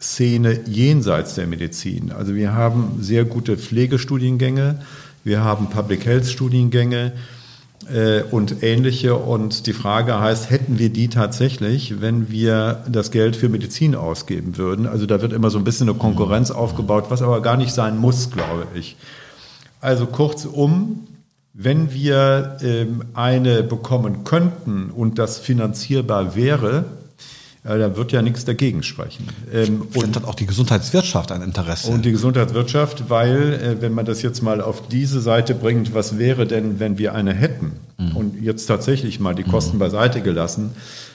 [0.00, 2.12] Szene jenseits der Medizin.
[2.12, 4.80] Also wir haben sehr gute Pflegestudiengänge,
[5.24, 7.12] wir haben Public Health Studiengänge
[7.92, 9.16] äh, und ähnliche.
[9.16, 14.56] Und die Frage heißt, hätten wir die tatsächlich, wenn wir das Geld für Medizin ausgeben
[14.56, 14.86] würden?
[14.86, 17.98] Also da wird immer so ein bisschen eine Konkurrenz aufgebaut, was aber gar nicht sein
[17.98, 18.96] muss, glaube ich.
[19.80, 21.06] Also kurzum,
[21.52, 26.84] wenn wir ähm, eine bekommen könnten und das finanzierbar wäre,
[27.62, 29.28] ja, da wird ja nichts dagegen sprechen.
[29.52, 31.90] Ähm, und hat auch die Gesundheitswirtschaft ein Interesse.
[31.90, 36.18] Und die Gesundheitswirtschaft, weil, äh, wenn man das jetzt mal auf diese Seite bringt, was
[36.18, 38.16] wäre denn, wenn wir eine hätten mhm.
[38.16, 39.80] und jetzt tatsächlich mal die Kosten mhm.
[39.80, 40.70] beiseite gelassen,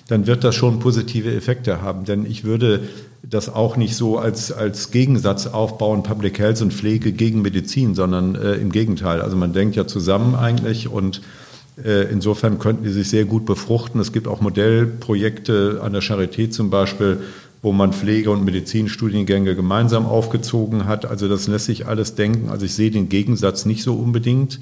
[0.07, 2.05] dann wird das schon positive Effekte haben.
[2.05, 2.81] Denn ich würde
[3.23, 8.35] das auch nicht so als, als Gegensatz aufbauen, Public Health und Pflege gegen Medizin, sondern
[8.35, 9.21] äh, im Gegenteil.
[9.21, 11.21] Also man denkt ja zusammen eigentlich und
[11.83, 13.99] insofern könnten die sich sehr gut befruchten.
[13.99, 17.19] Es gibt auch Modellprojekte an der Charité zum Beispiel,
[17.61, 21.05] wo man Pflege- und Medizinstudiengänge gemeinsam aufgezogen hat.
[21.05, 22.49] Also das lässt sich alles denken.
[22.49, 24.59] Also ich sehe den Gegensatz nicht so unbedingt.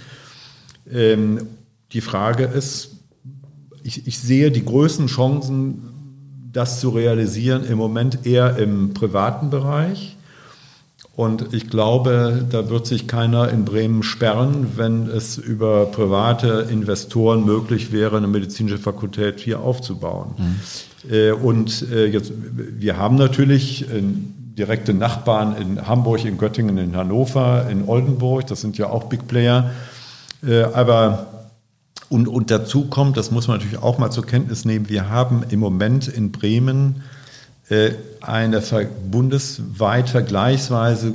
[0.91, 1.47] Ähm,
[1.91, 2.91] die Frage ist,
[3.83, 5.83] ich, ich sehe die größten Chancen,
[6.51, 10.15] das zu realisieren, im Moment eher im privaten Bereich.
[11.15, 17.45] Und ich glaube, da wird sich keiner in Bremen sperren, wenn es über private Investoren
[17.45, 20.33] möglich wäre, eine medizinische Fakultät hier aufzubauen.
[20.37, 21.43] Mhm.
[21.43, 23.85] Und äh, jetzt, wir haben natürlich
[24.57, 28.47] direkte Nachbarn in Hamburg, in Göttingen, in Hannover, in Oldenburg.
[28.47, 29.71] Das sind ja auch Big Player.
[30.45, 31.27] Äh, aber
[32.09, 35.43] und, und dazu kommt, das muss man natürlich auch mal zur Kenntnis nehmen, wir haben
[35.49, 37.22] im Moment in Bremen äh,
[38.21, 38.61] eine
[39.09, 41.13] bundesweit vergleichsweise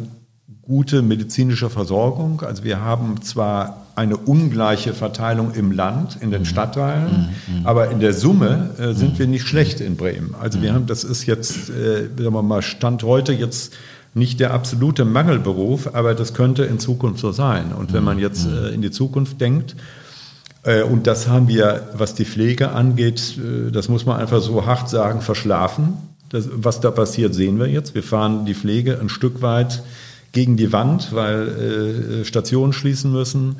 [0.68, 2.42] gute medizinische Versorgung.
[2.42, 6.46] Also wir haben zwar eine ungleiche Verteilung im Land, in den mhm.
[6.46, 7.66] Stadtteilen, mhm.
[7.66, 9.18] aber in der Summe äh, sind mhm.
[9.18, 10.34] wir nicht schlecht in Bremen.
[10.40, 13.74] Also wir haben, das ist jetzt, äh, sagen wir mal, Stand heute jetzt
[14.14, 17.72] nicht der absolute Mangelberuf, aber das könnte in Zukunft so sein.
[17.72, 19.74] Und wenn man jetzt äh, in die Zukunft denkt,
[20.64, 24.66] äh, und das haben wir, was die Pflege angeht, äh, das muss man einfach so
[24.66, 25.94] hart sagen, verschlafen.
[26.28, 27.94] Das, was da passiert, sehen wir jetzt.
[27.94, 29.82] Wir fahren die Pflege ein Stück weit
[30.32, 33.56] gegen die Wand, weil äh, Stationen schließen müssen,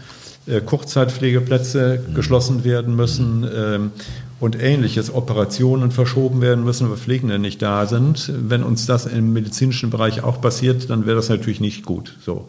[0.47, 2.15] äh, Kurzzeitpflegeplätze mhm.
[2.15, 3.91] geschlossen werden müssen ähm,
[4.39, 8.31] und ähnliches, Operationen verschoben werden müssen, weil Pflegende nicht da sind.
[8.35, 12.17] Wenn uns das im medizinischen Bereich auch passiert, dann wäre das natürlich nicht gut.
[12.25, 12.49] So.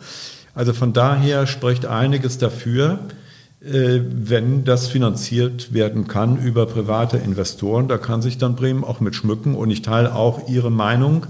[0.54, 3.19] Also von daher spricht einiges dafür, äh,
[3.62, 7.90] wenn das finanziert werden kann über private Investoren.
[7.90, 11.26] Da kann sich dann Bremen auch mit schmücken und ich teile auch Ihre Meinung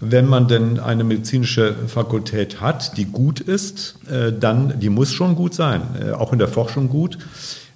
[0.00, 5.36] wenn man denn eine medizinische Fakultät hat, die gut ist, äh, dann, die muss schon
[5.36, 7.18] gut sein, äh, auch in der Forschung gut,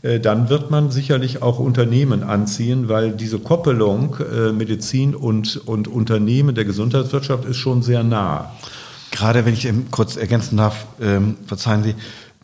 [0.02, 4.16] äh, dann wird man sicherlich auch Unternehmen anziehen, weil diese Koppelung
[4.56, 8.52] Medizin und, und Unternehmen der Gesundheitswirtschaft ist schon sehr nah.
[9.10, 11.94] Gerade wenn ich eben kurz ergänzen darf, ähm, verzeihen Sie,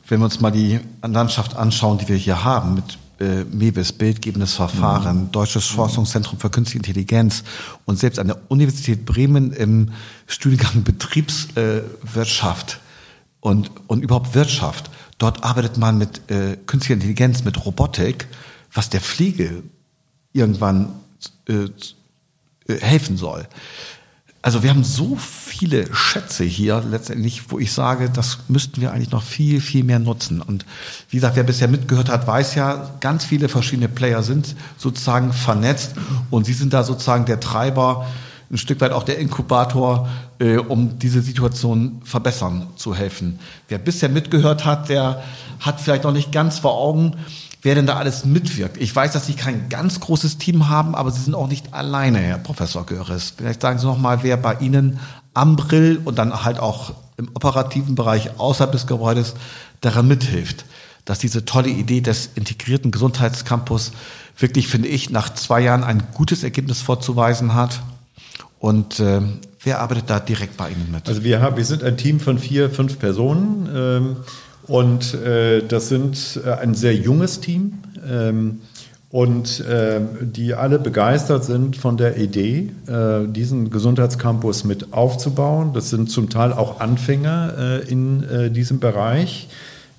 [0.08, 4.54] wenn wir uns mal die Landschaft anschauen, die wir hier haben, mit äh, MEBIS, bildgebendes
[4.54, 5.32] Verfahren, mhm.
[5.32, 7.44] Deutsches Forschungszentrum für Künstliche Intelligenz
[7.84, 9.92] und selbst an der Universität Bremen im
[10.26, 12.78] Studiengang Betriebswirtschaft äh,
[13.40, 14.90] und, und überhaupt Wirtschaft.
[15.18, 18.26] Dort arbeitet man mit äh, künstlicher Intelligenz, mit Robotik,
[18.72, 19.62] was der Pflege
[20.32, 20.94] irgendwann
[21.48, 21.68] äh,
[22.66, 23.46] äh helfen soll.
[24.44, 29.10] Also wir haben so viele Schätze hier letztendlich, wo ich sage, das müssten wir eigentlich
[29.10, 30.42] noch viel, viel mehr nutzen.
[30.42, 30.66] Und
[31.08, 35.94] wie gesagt, wer bisher mitgehört hat, weiß ja, ganz viele verschiedene Player sind sozusagen vernetzt
[36.28, 38.06] und sie sind da sozusagen der Treiber,
[38.50, 43.38] ein Stück weit auch der Inkubator, äh, um diese Situation verbessern zu helfen.
[43.68, 45.22] Wer bisher mitgehört hat, der
[45.60, 47.16] hat vielleicht noch nicht ganz vor Augen,
[47.64, 48.76] wer denn da alles mitwirkt.
[48.76, 52.18] Ich weiß, dass Sie kein ganz großes Team haben, aber Sie sind auch nicht alleine,
[52.18, 53.32] Herr Professor Göres.
[53.36, 55.00] Vielleicht sagen Sie noch mal, wer bei Ihnen
[55.32, 59.34] am Brill und dann halt auch im operativen Bereich außerhalb des Gebäudes
[59.80, 60.66] daran mithilft,
[61.06, 63.92] dass diese tolle Idee des integrierten Gesundheitscampus
[64.38, 67.80] wirklich, finde ich, nach zwei Jahren ein gutes Ergebnis vorzuweisen hat.
[68.58, 69.22] Und äh,
[69.62, 71.08] wer arbeitet da direkt bei Ihnen mit?
[71.08, 73.68] Also wir, haben, wir sind ein Team von vier, fünf Personen.
[73.74, 74.16] Ähm
[74.66, 77.74] und äh, das sind äh, ein sehr junges Team
[78.08, 78.60] ähm,
[79.10, 85.72] und äh, die alle begeistert sind von der Idee, äh, diesen Gesundheitscampus mit aufzubauen.
[85.72, 89.48] Das sind zum Teil auch Anfänger äh, in äh, diesem Bereich,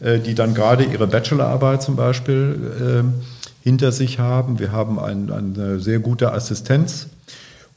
[0.02, 3.14] die dann gerade ihre Bachelorarbeit zum Beispiel ähm,
[3.64, 4.60] hinter sich haben.
[4.60, 7.08] Wir haben ein, eine sehr gute Assistenz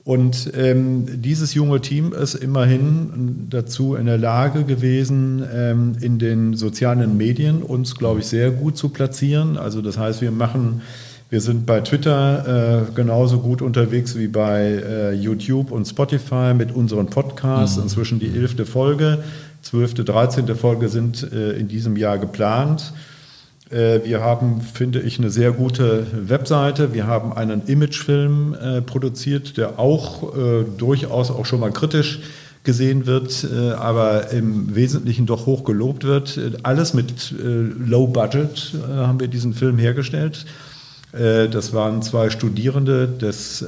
[0.09, 6.55] und ähm, dieses junge Team ist immerhin dazu in der Lage gewesen, ähm, in den
[6.55, 9.59] sozialen Medien uns, glaube ich, sehr gut zu platzieren.
[9.59, 10.81] Also das heißt, wir machen,
[11.29, 16.75] wir sind bei Twitter äh, genauso gut unterwegs wie bei äh, YouTube und Spotify mit
[16.75, 17.77] unseren Podcasts.
[17.77, 17.83] Mhm.
[17.83, 19.19] Inzwischen die elfte Folge,
[19.61, 22.95] zwölfte, dreizehnte Folge sind äh, in diesem Jahr geplant.
[23.71, 26.95] Äh, wir haben, finde ich, eine sehr gute Webseite.
[26.95, 32.21] Wir haben einen Imagefilm äh, produziert, der auch äh, durchaus auch schon mal kritisch
[32.65, 36.39] gesehen wird, äh, aber im Wesentlichen doch hoch gelobt wird.
[36.63, 40.47] Alles mit äh, Low Budget äh, haben wir diesen Film hergestellt.
[41.11, 43.65] das waren zwei Studierende des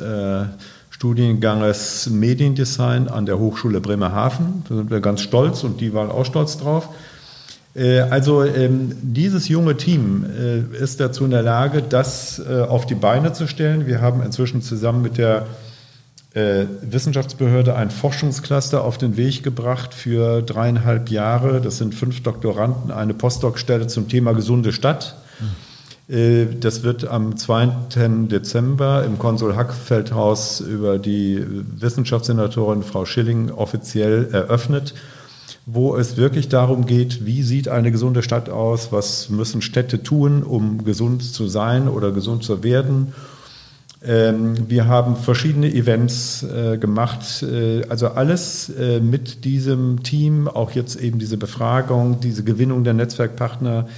[0.91, 4.63] Studienganges Mediendesign an der Hochschule Bremerhaven.
[4.69, 6.91] Da sind wir ganz stolz und die waren auch stolz drauf.
[7.75, 12.87] Äh, also ähm, dieses junge Team äh, ist dazu in der Lage, das äh, auf
[12.87, 13.87] die Beine zu stellen.
[13.87, 15.47] Wir haben inzwischen zusammen mit der
[16.33, 21.61] Wissenschaftsbehörde ein Forschungscluster auf den Weg gebracht für dreieinhalb Jahre.
[21.61, 25.17] Das sind fünf Doktoranden, eine Postdoc-Stelle zum Thema gesunde Stadt.
[26.07, 27.73] Das wird am 2.
[28.31, 34.95] Dezember im Konsul Hackfeldhaus über die Wissenschaftssenatorin Frau Schilling offiziell eröffnet
[35.73, 40.43] wo es wirklich darum geht, wie sieht eine gesunde Stadt aus, was müssen Städte tun,
[40.43, 43.13] um gesund zu sein oder gesund zu werden.
[44.03, 50.71] Ähm, wir haben verschiedene Events äh, gemacht, äh, also alles äh, mit diesem Team, auch
[50.71, 53.89] jetzt eben diese Befragung, diese Gewinnung der Netzwerkpartner.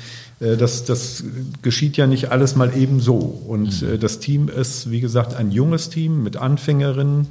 [0.41, 1.23] Das, das
[1.63, 3.15] geschieht ja nicht alles mal eben so.
[3.15, 4.01] Und mhm.
[4.01, 7.29] Das Team ist, wie gesagt, ein junges Team mit Anfängerinnen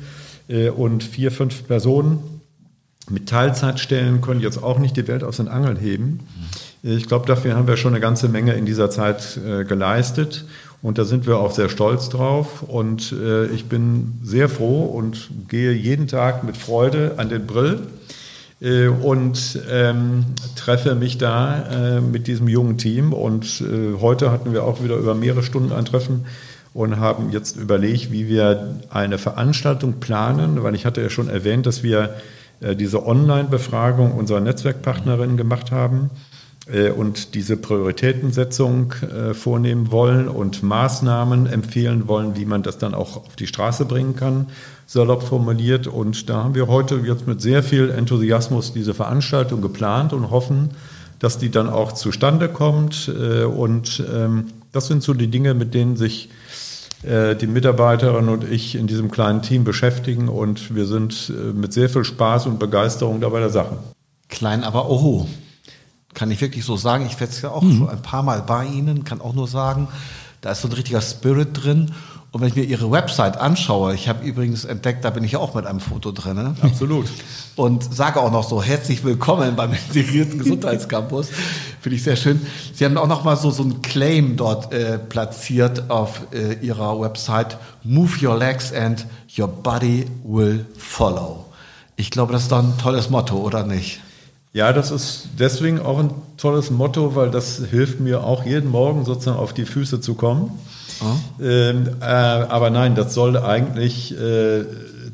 [0.78, 2.41] und vier, fünf Personen
[3.12, 6.20] mit Teilzeitstellen können jetzt auch nicht die Welt aus den Angeln heben.
[6.84, 10.45] Ich glaube, dafür haben wir schon eine ganze Menge in dieser Zeit äh, geleistet.
[10.82, 12.64] Und da sind wir auch sehr stolz drauf.
[12.64, 17.82] Und äh, ich bin sehr froh und gehe jeden Tag mit Freude an den Brill
[18.62, 23.14] äh, und ähm, treffe mich da äh, mit diesem jungen Team.
[23.14, 26.26] Und äh, heute hatten wir auch wieder über mehrere Stunden ein Treffen
[26.74, 31.66] und haben jetzt überlegt, wie wir eine Veranstaltung planen, weil ich hatte ja schon erwähnt,
[31.66, 32.16] dass wir
[32.62, 36.12] diese Online-Befragung unserer Netzwerkpartnerinnen gemacht haben
[36.72, 42.93] äh, und diese Prioritätensetzung äh, vornehmen wollen und Maßnahmen empfehlen wollen, wie man das dann
[42.93, 44.47] auch auf die Straße bringen kann,
[44.86, 45.88] salopp formuliert.
[45.88, 50.72] Und da haben wir heute jetzt mit sehr viel Enthusiasmus diese Veranstaltung geplant und hoffen,
[51.20, 53.07] dass die dann auch zustande kommt.
[53.09, 56.41] Und ähm, das sind so die Dinge, mit denen sich äh,
[57.04, 61.89] die Mitarbeiterin und ich in diesem kleinen Team beschäftigen und wir sind äh, mit sehr
[61.89, 63.78] viel Spaß und Begeisterung dabei der Sache.
[64.30, 65.28] Klein, aber oho.
[66.14, 67.06] Kann ich wirklich so sagen.
[67.06, 67.78] Ich werde es ja auch mhm.
[67.78, 69.88] schon ein paar Mal bei Ihnen, kann auch nur sagen,
[70.41, 71.91] da ist so ein richtiger Spirit drin.
[72.34, 75.53] Und wenn ich mir Ihre Website anschaue, ich habe übrigens entdeckt, da bin ich auch
[75.53, 76.38] mit einem Foto drin.
[76.38, 76.55] Ne?
[76.61, 77.07] Absolut.
[77.57, 81.27] Und sage auch noch so, herzlich willkommen beim integrierten Gesundheitscampus.
[81.82, 82.39] Finde ich sehr schön.
[82.73, 87.01] Sie haben auch noch mal so, so einen Claim dort äh, platziert auf äh, Ihrer
[87.01, 87.57] Website.
[87.84, 89.05] Move your legs and
[89.38, 91.43] your body will follow.
[91.97, 93.99] Ich glaube, das ist doch ein tolles Motto, oder nicht?
[94.53, 99.03] Ja, das ist deswegen auch ein tolles Motto, weil das hilft mir auch jeden Morgen
[99.03, 100.57] sozusagen auf die Füße zu kommen.
[101.02, 101.44] Oh.
[101.44, 104.66] Ähm, äh, aber nein, das soll eigentlich äh,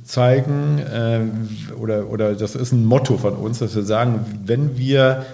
[0.04, 5.26] zeigen, äh, oder, oder das ist ein Motto von uns, dass wir sagen, wenn wir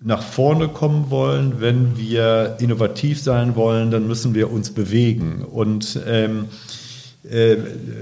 [0.00, 5.44] nach vorne kommen wollen, wenn wir innovativ sein wollen, dann müssen wir uns bewegen.
[5.44, 6.46] Und ähm,
[7.28, 7.56] äh,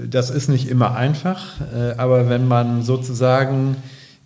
[0.09, 3.77] das ist nicht immer einfach, äh, aber wenn man sozusagen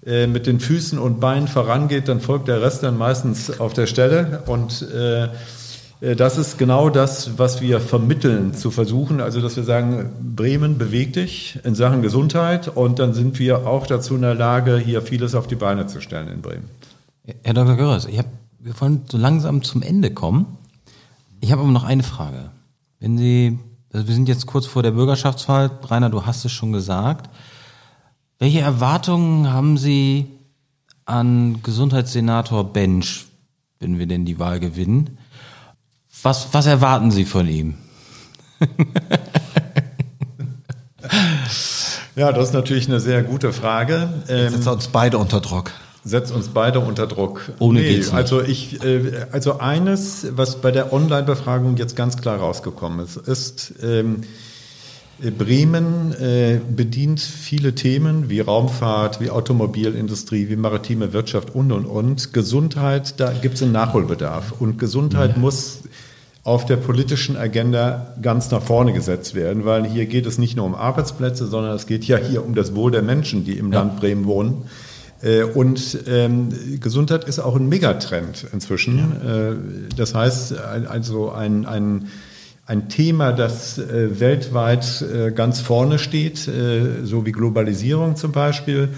[0.06, 3.88] äh, mit den Füßen und Beinen vorangeht, dann folgt der Rest dann meistens auf der
[3.88, 5.30] Stelle und äh,
[6.02, 9.22] das ist genau das, was wir vermitteln, zu versuchen.
[9.22, 13.86] Also, dass wir sagen, Bremen bewegt dich in Sachen Gesundheit und dann sind wir auch
[13.86, 16.70] dazu in der Lage, hier vieles auf die Beine zu stellen in Bremen.
[17.43, 17.76] Herr Dr.
[17.76, 18.26] Görres, ich hab,
[18.60, 20.58] wir wollen so langsam zum Ende kommen.
[21.39, 22.49] Ich habe aber noch eine Frage.
[22.99, 23.60] Wenn Sie,
[23.93, 27.30] also wir sind jetzt kurz vor der Bürgerschaftswahl, Rainer, du hast es schon gesagt.
[28.39, 30.26] Welche Erwartungen haben Sie
[31.06, 33.28] an Gesundheitssenator Bench,
[33.80, 35.20] wenn wir denn die Wahl gewinnen?
[36.24, 37.76] Was, was erwarten Sie von ihm?
[42.15, 44.09] ja, das ist natürlich eine sehr gute Frage.
[44.30, 45.72] Ähm, setzt uns beide unter Druck.
[46.03, 47.51] Setzt uns beide unter Druck.
[47.59, 48.15] Ohne nee, geht's nicht.
[48.15, 53.74] Also ich, äh, also eines, was bei der Online-Befragung jetzt ganz klar rausgekommen ist, ist
[53.84, 54.22] ähm,
[55.38, 62.34] Bremen äh, bedient viele Themen wie Raumfahrt, wie Automobilindustrie, wie maritime Wirtschaft und und und.
[62.34, 64.53] Gesundheit, da gibt es einen Nachholbedarf.
[64.59, 65.43] Und Gesundheit mhm.
[65.43, 65.82] muss
[66.44, 70.66] auf der politischen Agenda ganz nach vorne gesetzt werden, weil hier geht es nicht nur
[70.66, 73.80] um Arbeitsplätze, sondern es geht ja hier um das Wohl der Menschen, die im ja.
[73.80, 74.66] Land Bremen wohnen.
[75.22, 78.98] Äh, und ähm, Gesundheit ist auch ein Megatrend inzwischen.
[79.24, 79.50] Ja.
[79.52, 79.56] Äh,
[79.96, 82.08] das heißt, also ein, ein,
[82.66, 86.50] ein Thema, das äh, weltweit ganz vorne steht,
[87.04, 88.89] so wie Globalisierung zum Beispiel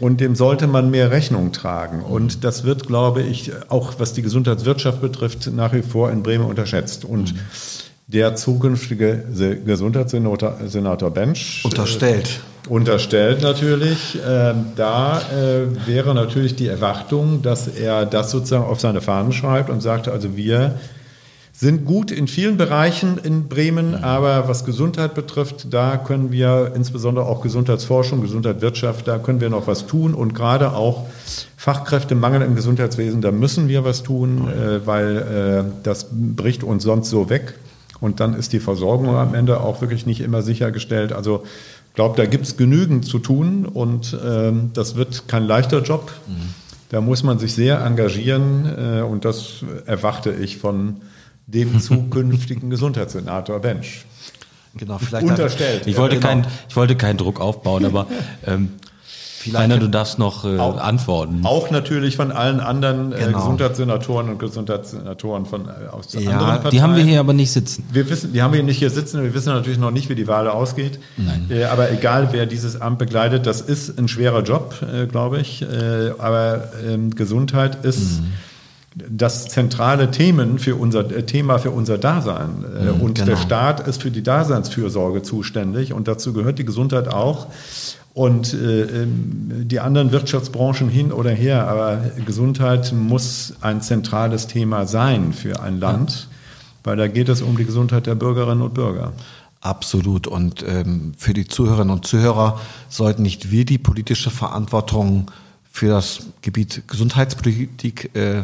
[0.00, 2.02] und dem sollte man mehr Rechnung tragen.
[2.02, 6.44] Und das wird, glaube ich, auch was die Gesundheitswirtschaft betrifft, nach wie vor in Bremen
[6.44, 7.04] unterschätzt.
[7.04, 7.34] Und
[8.06, 9.24] der zukünftige
[9.64, 12.40] Gesundheitssenator Bench unterstellt.
[12.66, 14.16] Äh, unterstellt natürlich.
[14.16, 19.70] Äh, da äh, wäre natürlich die Erwartung, dass er das sozusagen auf seine Fahnen schreibt
[19.70, 20.78] und sagt, also wir
[21.56, 27.26] sind gut in vielen Bereichen in Bremen, aber was Gesundheit betrifft, da können wir insbesondere
[27.26, 31.06] auch Gesundheitsforschung, Gesundheitswirtschaft, da können wir noch was tun und gerade auch
[31.56, 35.16] Fachkräftemangel im Gesundheitswesen, da müssen wir was tun, äh, weil
[35.68, 37.54] äh, das bricht uns sonst so weg
[38.00, 41.12] und dann ist die Versorgung am Ende auch wirklich nicht immer sichergestellt.
[41.12, 41.44] Also
[41.88, 46.10] ich glaube, da gibt es genügend zu tun und äh, das wird kein leichter Job.
[46.26, 46.52] Mhm.
[46.88, 50.96] Da muss man sich sehr engagieren äh, und das erwarte ich von
[51.46, 54.04] dem zukünftigen Gesundheitssenator Bench.
[54.76, 55.86] Genau, vielleicht unterstellt.
[55.86, 56.26] Ich wollte, genau.
[56.26, 58.06] kein, ich wollte keinen Druck aufbauen, aber
[58.46, 58.70] ähm,
[59.52, 61.40] Rainer, du darfst noch äh, auch, antworten.
[61.44, 63.38] Auch natürlich von allen anderen äh, genau.
[63.38, 66.70] Gesundheitssenatoren und Gesundheitssenatoren von äh, aus ja, anderen Parteien.
[66.70, 67.84] Die haben wir hier aber nicht sitzen.
[67.92, 69.22] Wir wissen, die haben wir nicht hier sitzen.
[69.22, 70.98] Wir wissen natürlich noch nicht, wie die Wahl ausgeht.
[71.16, 71.46] Nein.
[71.50, 75.62] Äh, aber egal, wer dieses Amt begleitet, das ist ein schwerer Job, äh, glaube ich.
[75.62, 78.32] Äh, aber ähm, Gesundheit ist mhm
[78.94, 82.64] das zentrale Themen für unser äh, Thema für unser Dasein.
[82.64, 83.26] Äh, mhm, und genau.
[83.26, 87.48] der Staat ist für die Daseinsfürsorge zuständig und dazu gehört die Gesundheit auch.
[88.12, 94.86] Und äh, ähm, die anderen Wirtschaftsbranchen hin oder her, aber Gesundheit muss ein zentrales Thema
[94.86, 96.28] sein für ein Land.
[96.84, 99.14] weil da geht es um die Gesundheit der Bürgerinnen und Bürger.
[99.60, 100.26] Absolut.
[100.26, 105.30] Und ähm, für die Zuhörerinnen und Zuhörer sollten nicht wir die politische Verantwortung
[105.72, 108.42] für das Gebiet Gesundheitspolitik äh,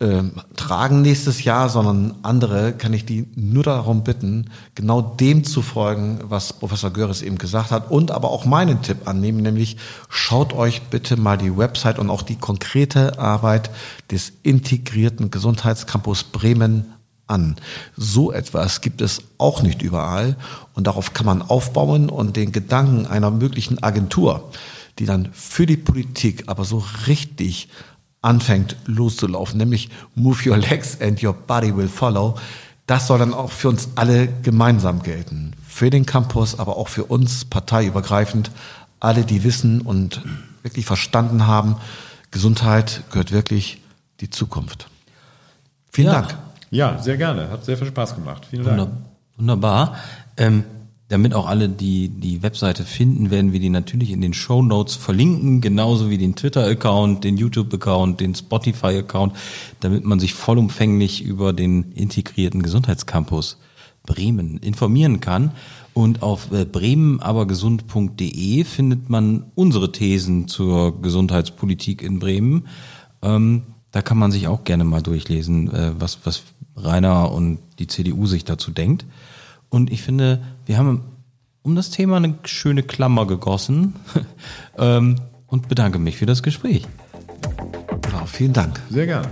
[0.00, 0.22] äh,
[0.56, 6.20] tragen nächstes Jahr, sondern andere kann ich die nur darum bitten, genau dem zu folgen,
[6.24, 9.76] was Professor Göres eben gesagt hat und aber auch meinen Tipp annehmen, nämlich
[10.08, 13.70] schaut euch bitte mal die Website und auch die konkrete Arbeit
[14.10, 16.86] des integrierten Gesundheitscampus Bremen
[17.26, 17.56] an.
[17.96, 20.36] So etwas gibt es auch nicht überall
[20.74, 24.50] und darauf kann man aufbauen und den Gedanken einer möglichen Agentur,
[24.98, 27.68] die dann für die Politik aber so richtig
[28.24, 32.36] anfängt loszulaufen, nämlich Move Your Legs and Your Body Will Follow.
[32.86, 35.52] Das soll dann auch für uns alle gemeinsam gelten.
[35.66, 38.50] Für den Campus, aber auch für uns parteiübergreifend.
[39.00, 40.22] Alle, die wissen und
[40.62, 41.76] wirklich verstanden haben,
[42.30, 43.80] Gesundheit gehört wirklich
[44.20, 44.88] die Zukunft.
[45.90, 46.12] Vielen ja.
[46.14, 46.36] Dank.
[46.70, 47.50] Ja, sehr gerne.
[47.50, 48.46] Hat sehr viel Spaß gemacht.
[48.50, 48.90] Vielen Dank.
[49.36, 49.96] Wunderbar.
[50.36, 50.64] Ähm,
[51.08, 54.94] damit auch alle die, die Webseite finden, werden wir die natürlich in den Show Notes
[54.94, 59.34] verlinken, genauso wie den Twitter-Account, den YouTube-Account, den Spotify-Account,
[59.80, 63.58] damit man sich vollumfänglich über den integrierten Gesundheitscampus
[64.06, 65.52] Bremen informieren kann.
[65.92, 72.66] Und auf äh, bremenabergesund.de findet man unsere Thesen zur Gesundheitspolitik in Bremen.
[73.22, 76.42] Ähm, da kann man sich auch gerne mal durchlesen, äh, was, was
[76.76, 79.04] Rainer und die CDU sich dazu denkt.
[79.74, 81.02] Und ich finde, wir haben
[81.62, 83.94] um das Thema eine schöne Klammer gegossen
[84.78, 85.16] ähm,
[85.48, 86.86] und bedanke mich für das Gespräch.
[88.12, 88.80] Ja, vielen Dank.
[88.88, 89.28] Sehr gerne.